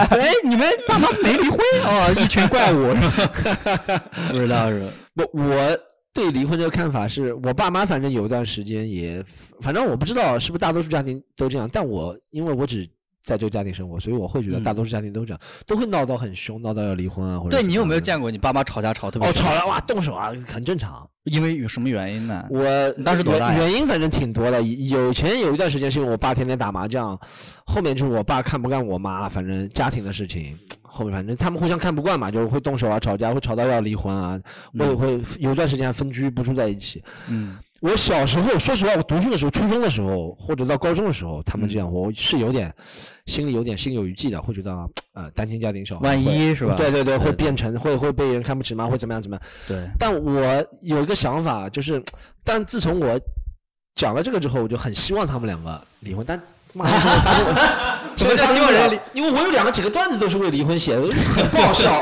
[0.18, 4.03] 哎，你们爸妈没离婚哦，一群怪物是吧？
[4.32, 4.88] 不知道是吧？
[5.16, 5.78] 我我
[6.14, 9.24] 对离婚这个看法是我爸妈反正有一段时间也，
[9.62, 12.89] 反正我不知道是不是大多数家庭都这样，但我因为我只
[13.22, 19.30] 在这个家庭生活，所以我会觉得大多数家庭都这样，都会闹到很凶，闹到要离婚啊，或者对你有没有见过你爸妈吵架吵特别？
[19.30, 21.07] 哦，凶吵了哇，动手啊，很正常。
[21.26, 22.47] 因为有什么原因呢？
[22.49, 27.15] 我当时多大原原因反正挺多的，有前有一段时间是因为我爸天天打麻将，
[27.67, 34.39] 后面就是我爸看不惯我妈，反正家庭的事情，后面反正他们互相看不惯嘛，就会动手啊，吵架，会吵到要离婚啊，
[34.74, 37.03] 我也会有一段时间还分居不住在一起。
[37.30, 42.72] 嗯，我小时候，说实话，我读书的时候，初中的时候，或者到高中的时候，他们这样，我是有点
[43.26, 44.72] 心里有点心有余悸的，会觉得
[45.14, 48.86] 呃，单亲家庭小孩万一是吧对对对，会对变成会会被人看不起吗？
[48.86, 49.44] 会怎么样怎么样？
[49.68, 52.02] 对，但我有一个想法，就是，
[52.44, 53.20] 但自从我
[53.96, 56.24] 讲了这个之后，我就很希望他们两个离婚。
[56.24, 56.40] 但
[56.74, 57.46] 妈的， 现在发现
[58.16, 59.00] 什么叫希望人家离？
[59.14, 61.02] 因为我有两个几个段子都是为离婚写的，
[61.34, 62.00] 很爆笑，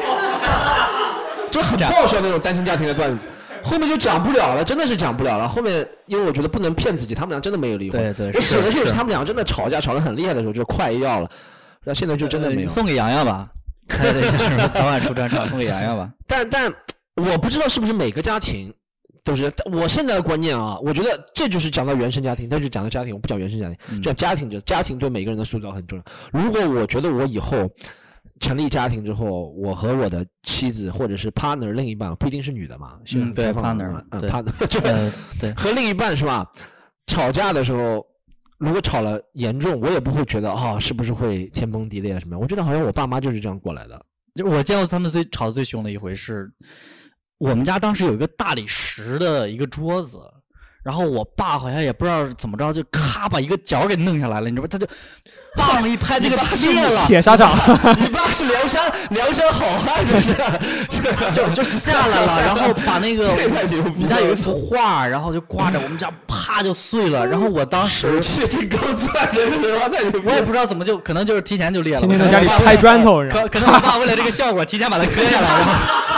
[1.49, 3.17] 就很爆笑那种单亲家庭的段子。
[3.63, 5.47] 后面就讲不了了，真的是讲不了了。
[5.47, 8.01] 后面因为我觉得不能骗自己，他们俩真的没有离婚。
[8.01, 11.29] 对对我写的就是他们俩真的吵架吵得很厉害的时候，就是快要了。
[11.83, 12.67] 那现在就真的没有。
[12.67, 13.49] 呃送给洋洋吧，
[13.87, 16.09] 开的一下什么早晚出专场，送给洋洋吧。
[16.27, 16.73] 但但
[17.15, 18.73] 我不知道是不是每个家庭
[19.23, 19.51] 都是。
[19.71, 26.03] 我现在的观念啊，我觉得这就是讲到原生家庭，但是讲到家庭，我不讲原生家庭，嗯讲家庭，就家庭对每个人的塑造很重要。
[26.31, 27.69] 如果我觉得我以后
[28.39, 36.49] 成立家庭之后，我和我的妻子或者是 partner 另一半，不一定是女的嘛，现在嗯对 partner，嘛 partner 就呃对和另一半是吧？
[37.07, 38.05] 吵架的时候。
[38.61, 42.41] 如果吵了严重，我也不会觉得啊、是不是会天崩地裂什么样？
[42.41, 44.05] 我觉得好像我爸妈就是这样过来的。
[44.35, 46.51] 就我见过他们最吵得最凶的一回是，
[47.37, 50.19] 我们家当时有一个大理石的一个桌子，
[50.83, 54.67] 然后我爸好像也不知道怎么着，就咔把一个角给弄下来了，你知道吧？
[54.71, 54.87] 他就
[55.55, 57.51] 棒一拍，这个裂了，铁砂掌，
[57.99, 60.33] 你爸是梁山梁山好汉，这是
[61.33, 63.29] 就就下来了，然后把那个
[63.83, 68.07] 我们家有一幅画，然后就挂着，我们家啪就碎了，然后我当时！
[70.23, 75.65] 我也不知道怎么就可能就是提前就裂了，天天在家里拍砖头，可可能我爸为了这个效果，提前把它割下来，然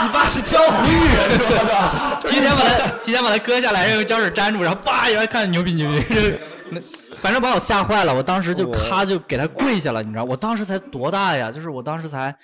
[0.02, 2.18] 后你爸是江湖艺人是吧？
[2.26, 6.34] 提前把它提前把它割下来，然后用胶水粘住，然后叭一下看牛逼牛逼，
[7.20, 11.50] 反正把我吓坏了，我当时就咔就给他跪下了，你知道，我当时才多大呀？
[11.52, 12.34] 就是我当时才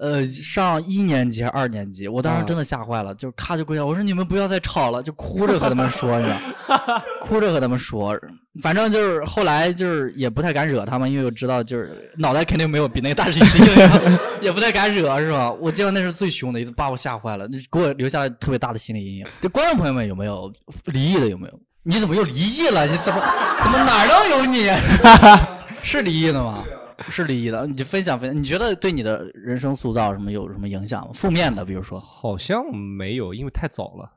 [0.00, 6.32] 呃，上一年级还是二年级，我当啊时真的吓坏了，就咔就跪下，我说你们不要再吵了，就哭着和他们说，你知
[6.68, 8.18] 道， 哭着和他们说，
[8.60, 13.66] 反正就是后来就是也不太敢惹他们，因为我知道就是脑袋肯定没有比那个大力士硬，
[14.42, 15.50] 也不太敢惹，是吧？
[15.52, 19.26] 我记得那是最凶的一次，把我吓坏了，那给我留下了特别大的心理阴影。
[19.40, 20.52] 这观众朋友们有没有
[20.86, 21.28] 离异的？
[21.28, 21.60] 有没有？
[21.84, 22.84] 你怎么又离异了？
[22.86, 23.22] 你怎么
[23.62, 24.70] 怎么哪儿都有你？
[25.84, 26.64] 是离异的吗？
[27.10, 31.10] 是离异的，你就分享分享，你觉得对你的人生塑造什么有什么影响吗？
[31.12, 34.10] 负面的，比如说，好像没有，因为太早了，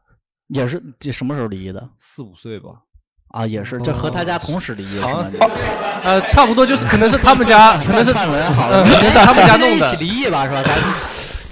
[0.49, 2.69] 也是这什么时候离异的四五岁吧。
[3.29, 3.45] 啊？
[3.45, 5.49] 也是，这和他家同时离异是好吗像？
[6.03, 10.63] 呃，差不多就是可能是他们家， 可能是串门好了，嗯可能是他们家弄的一起，离异吧，是吧？
[10.63, 10.77] 咱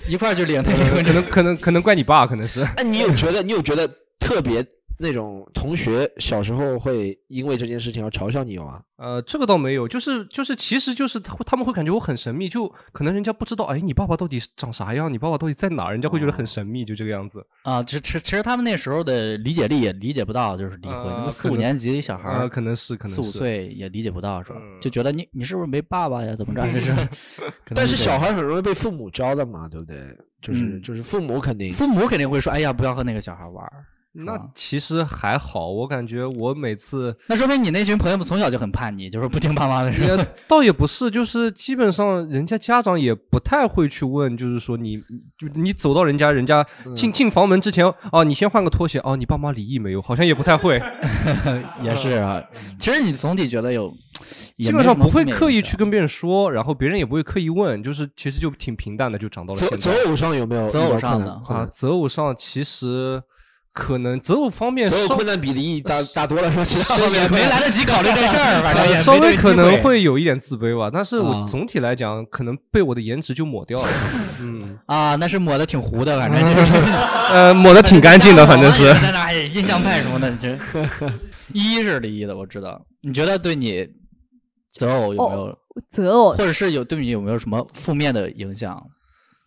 [0.07, 2.61] 一块儿就领他离婚可能可能可能怪你爸，可能是。
[2.77, 4.65] 哎，你有觉得你有觉得特别
[4.97, 8.81] 那种同学小时候会因为这件事情而嘲笑你有吗？
[8.97, 17.45] 呃，这个倒没有，就是就是，其实就是他他们会感觉我很神秘，就可能人家不知道，哎，你爸爸到底长啥样，你爸爸到底在哪儿，人家会觉得很神秘，就这个样子。
[17.63, 24.55] 啊，其实其实其实他们那时候的理解力也理解不到，就是离婚，四五年级小孩可能是可能四五岁也理解不到，是吧？
[24.61, 26.33] 嗯就觉得你你是不是没爸爸呀？
[26.33, 26.61] 怎么着？
[26.71, 26.93] 这是
[27.73, 30.15] 但是小孩很容易被父母教的嘛，对不对？
[30.41, 33.85] 就是、嗯就是父母肯定父母肯定会说：“哎呀，不要和那个小孩玩儿。”
[34.17, 40.23] 那其实还好，我感觉我每次那说明你那群朋友们从小就很叛逆，就是不听爸妈的，是吧？
[40.23, 44.97] 也 倒也不是，就是基本上人家家长也不太会去问，就是说你
[45.37, 50.01] 就你走到人家人家嗯进进房门之前，哦，你先换个拖鞋，哦，你爸妈离异没有？
[50.01, 50.81] 好像也不太会，
[51.83, 52.41] 也是啊。
[52.79, 53.93] 其实你总体觉得有，
[54.57, 59.91] 基本上不会刻意去跟别人说，然后别人也不会刻意问，就是其实就挺平淡的就长到了择现在。
[59.91, 63.21] 择偶上有没有择偶上的啊择偶上其实
[63.75, 66.63] 可能择偶方面择偶困难比离异大大多了，是吧？
[66.63, 73.87] 其他方面没来得及考虑这事儿，反正 也呃稍微可能会有一点自卑吧，但是啊我总体来讲，可能被我的颜值就抹掉了。
[74.39, 76.73] 嗯，啊，那是抹的挺糊的，反正 就是
[77.33, 78.85] 呃，抹的挺干净的，反正是。
[78.93, 80.57] 在那儿哎印象派什么的，你这
[81.53, 82.81] 一是离异的，我知道。
[83.01, 83.85] 你觉得对你
[84.73, 85.57] 择偶有没有，
[85.91, 88.81] 择偶或者是有对你有没有什么负面的影响？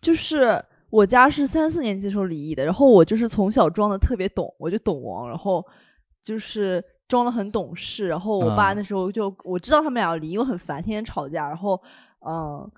[0.01, 5.65] 就是我家是三四年级的时候离异的，然后我就是从小装的特别懂，我就懂王，然后
[6.23, 11.81] 就是装的很懂事，然后我爸啊那时候就、我知道他们俩要离，因为很烦，天天吵架，然后
[12.25, 12.69] 嗯。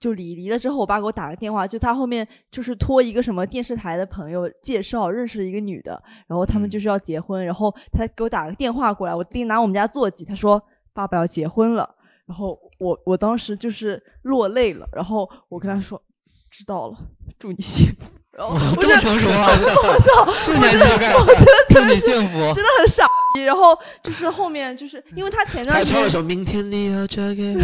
[0.00, 10.58] 就离离了之后，我爸给我打个电话，就他后面就是托一个什么电视台的朋友介绍认识了一个女的，然后他们嗯就是要结婚，然后他给我打个电话过来，我弟拿我们家座机，他说
[10.94, 11.86] 爸爸要结婚了，
[12.24, 16.02] 然后我我当时就是落泪了，然后我跟他说
[16.50, 16.98] 知道了，
[17.38, 18.06] 祝你幸福。
[18.32, 19.48] 然后我这么就成熟啊！
[19.50, 22.38] 我操，四年级就开始我真的祝你幸福。
[22.54, 23.42] 真的很傻逼。
[23.42, 27.60] 然后就是后面就是因为他前段时间还唱了首《明天你要嫁给我》，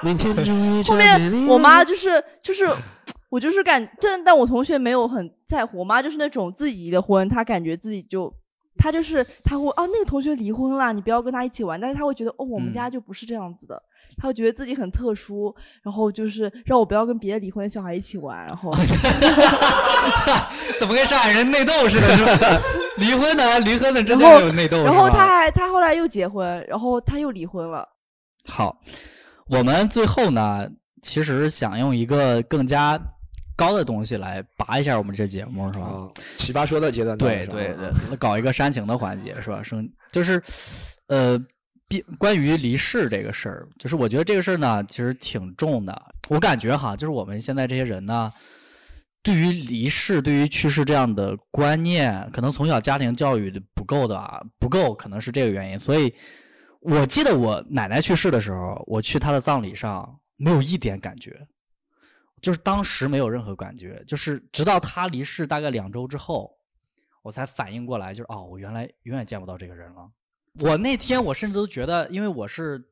[0.02, 1.30] 明天终于嫁后给你。
[1.30, 2.68] 面我妈就是就是。
[3.28, 5.78] 我就是感，但但我同学没有很在乎。
[5.78, 8.30] 我妈就是那种自己离了婚，她感觉自己就，
[8.76, 11.80] 她就是她会哦，那个同学离婚了，你不要跟他一起玩。
[11.80, 13.82] 但是她会觉得哦，我们嗯家就不是这样子的，
[14.16, 18.36] 她会觉得自己很特殊，然后就是让我不要跟别的离婚的小孩一起玩。
[18.46, 18.72] 然后
[20.78, 22.16] 怎么跟上海人内斗似的？
[22.16, 22.60] 是吧？
[22.98, 24.82] 离婚的，离婚的之然后间有内斗。
[24.84, 27.88] 然后他还他后来又结婚，然后他又离婚了。
[28.44, 28.76] 好，
[29.46, 30.68] 我们最后呢，
[31.00, 33.00] 其实想用一个更加
[33.56, 35.86] 高的东西来拔一下我们这节目，是吧？
[35.86, 37.74] 啊，奇葩说的阶段对对
[38.08, 39.62] 对，搞一个煽情的环节是吧？
[39.62, 40.42] 生就是，
[41.06, 41.51] 呃，毕
[42.18, 46.02] 关于离世这个事儿，就是我觉得这个事儿呢，其实挺重的。
[46.28, 48.32] 我感觉哈，就是我们现在这些人呢，
[49.22, 55.78] 对于离世、对于去世这样的观念，可能从小家庭教育的不够的啊，不够，可能是这个原因。
[55.78, 56.14] 所以，
[56.80, 61.46] 我记得我奶奶去世的时候，我去她的葬礼上，没有一点感觉。
[62.40, 66.52] 就是当时没有任何感觉，就是直到她离世大概两周之后，
[67.22, 70.10] 我才反应过来，就是哦，我原来永远见不到这个人了。
[70.60, 72.82] 我那天我甚至都觉得，因为我是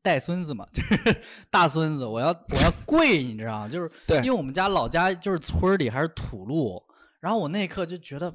[0.00, 3.68] 带孙子嘛， 就是大孙子，我要我要跪，你知道吗？
[3.68, 6.82] 就是对因为我们家老家就是村里还是土路，
[7.20, 8.32] 然后我那一刻就觉得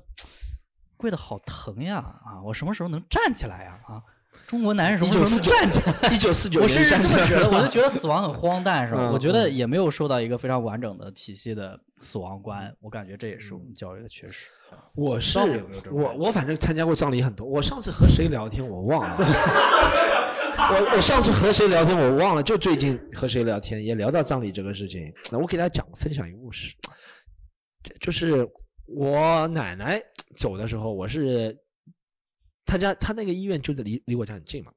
[0.95, 2.41] 跪的好疼呀啊！
[2.43, 4.01] 我什么时候能站起来呀啊？
[4.45, 6.13] 中国男人什么时候能站起来？
[6.13, 9.01] 一九四九我甚至这么觉得，我就觉得 死亡很荒诞，是吧？
[9.01, 14.47] 嗯我觉得嗯也没有受到一个非常完整的体系的死亡观，我感觉这也是我们教育的缺失。
[14.95, 15.37] 我是
[15.91, 17.45] 我我反正参加过葬礼很多。
[17.45, 19.15] 我上次和谁聊天我忘了，
[20.71, 25.13] 我我上次和谁聊天我忘了，就最近和谁聊天也聊到葬礼这个事情。
[25.31, 26.75] 那我给大家讲分享一个故事，
[28.01, 28.47] 就是
[28.87, 30.01] 我奶奶
[30.35, 31.55] 走的时候，我是
[32.65, 34.71] 她家她那个医院就在离离我家很近嘛，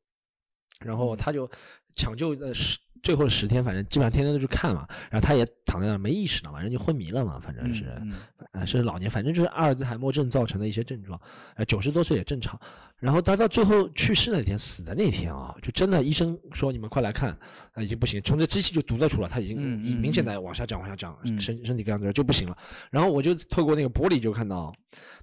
[0.85, 1.51] 然后她就
[1.95, 4.87] 抢救的是最后十天，反正基本上天天都去看嘛。
[5.11, 8.13] 然后他也躺在那没意识了嘛，人就昏迷了嘛，反正是，嗯
[8.53, 11.21] 呃，是老年，反正就是阿尔兹海默症造成的一些症状。
[11.57, 12.59] 呃，九十多岁也正常。
[12.99, 17.31] 然后他到最后去世那天，死的那天啊，就真的医生说你们快来看，
[17.73, 19.59] 啊，已经不行，从这机器就读得出来，他已经
[20.01, 22.57] 明显的往下降，往下降，身身体各样子就不行了。
[22.91, 24.71] 然后我就透过那个玻璃就看到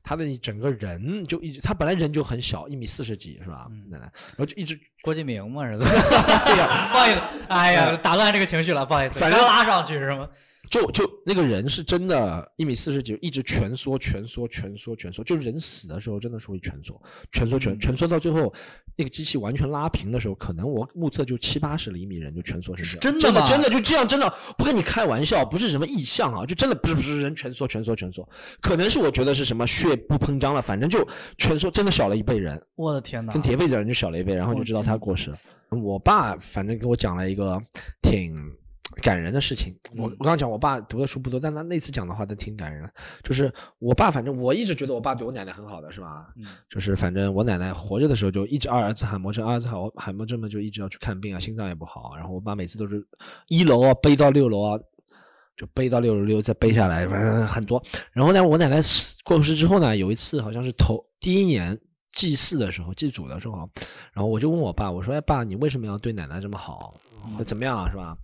[0.02, 3.68] 他的整个人就一直，他本来人就很小，一米四十几是吧？
[3.90, 5.86] 奶奶，然后就一直郭敬明嘛是吧？
[6.44, 10.28] 哎呀，不好意思，哎呀，打断这个情绪了，不好意思，反正刚拉上去是吗？
[10.70, 17.02] 就就那个人是真的，一米四十几，一直蜷缩、蜷缩、蜷缩、蜷缩，就人死的时候真的是会蜷缩、
[17.32, 18.54] 蜷缩、蜷蜷缩到最后，
[18.96, 23.20] 那个机器完全拉平的时候，可能我目测就七八十厘米，人就蜷缩成这样。
[23.20, 28.28] 真的吗真的就这样，真的不跟你开玩笑，不是什么意象啊，就真的不是不是人蜷缩、蜷缩、蜷缩，
[28.62, 31.08] 可能是我觉得是什么血不膨胀了，反正就
[31.38, 32.62] 蜷缩，真的小了一辈人。
[32.76, 33.34] 我的天哪！
[33.34, 35.38] 跟叠被子人就小了一辈，然后就知道他过世了。
[35.70, 37.62] 我爸反正给我讲了一个
[38.02, 38.36] 挺
[39.02, 39.76] 感人的事情。
[39.96, 42.92] 我我刚刚讲，我爸读的书不多，但他那次讲的话都挺感人的。
[43.24, 46.28] 就是我爸，反正我一直觉得我爸对我奶奶很好的，是吧？
[46.38, 52.16] 嗯，就是反正我奶奶活着的时候就一直阿尔兹海默症，阿尔兹海海默症嘛就一直要去看病啊，心脏也不好。
[52.16, 53.06] 然后我爸每次都是
[53.48, 54.80] 一楼啊背到六楼啊。
[55.58, 57.84] 就背到六楼六，再背下来，反正很多。
[58.12, 61.76] 然后呢，我奶奶死过世之后呢，有一次好像是头第一年
[62.18, 63.70] 祭祀的时候，祭祖的时候，
[64.12, 66.96] 然后我就问我爸，我说：“哎，爸，你为什么要对奶奶这么好？
[67.38, 67.88] 会怎么样啊？
[67.90, 68.18] 是吧？”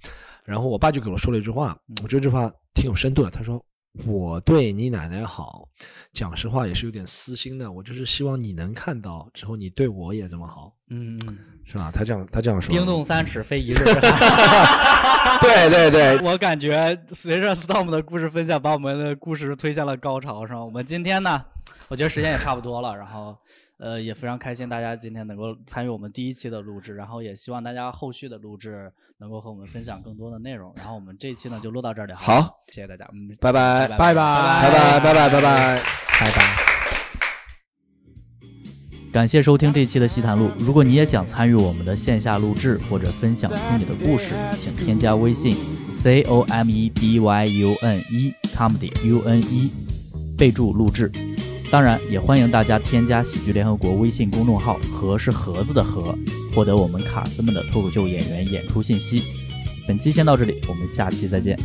[0.44, 3.30] 然后我爸就给我说了一句话，我觉得这句话挺有深度的。
[3.30, 3.64] 他说
[4.06, 5.68] ：“我对你奶奶好，
[6.12, 7.72] 讲实话也是有点私心的。
[7.72, 11.18] 我就是希望你能看到之后，你对我也这么好，嗯，
[11.64, 12.74] 是吧？”他这样，他这样说。
[12.74, 13.76] 冰冻三尺非一日
[15.40, 20.64] 对对对，我感觉随着 Storm 的故事分享，把我们的故事推向了高潮，是吧？
[20.64, 21.44] 我们今天呢，
[21.90, 23.38] 我觉得时间也差不多了，然后
[23.78, 30.72] 呃，也非常开心大家今天能够参与我们第一期的录制，然后也希望大家后续的录制能够和我们分享更多的内容。
[30.78, 35.82] 然后我们这期呢就录到这里，好，谢谢大家，嗯，拜拜，拜拜，拜拜，拜拜，拜拜，
[36.22, 36.50] 拜拜。
[39.12, 45.56] 感谢收听这期的《西谈录》，如果你也想参与我们的线下录制或者分享出你的故事，请添加微信
[45.92, 49.72] c o m e d y u n e comedy u n e，
[50.36, 51.12] 备注录制。
[51.74, 56.16] 当然，也欢迎大家添加喜剧联合国微信公众号“盒”是盒子的“盒”，
[56.54, 59.24] 获得我们卡斯们的脱口秀演员演出信息。
[59.88, 61.58] 本期先到这里，我们下期再见。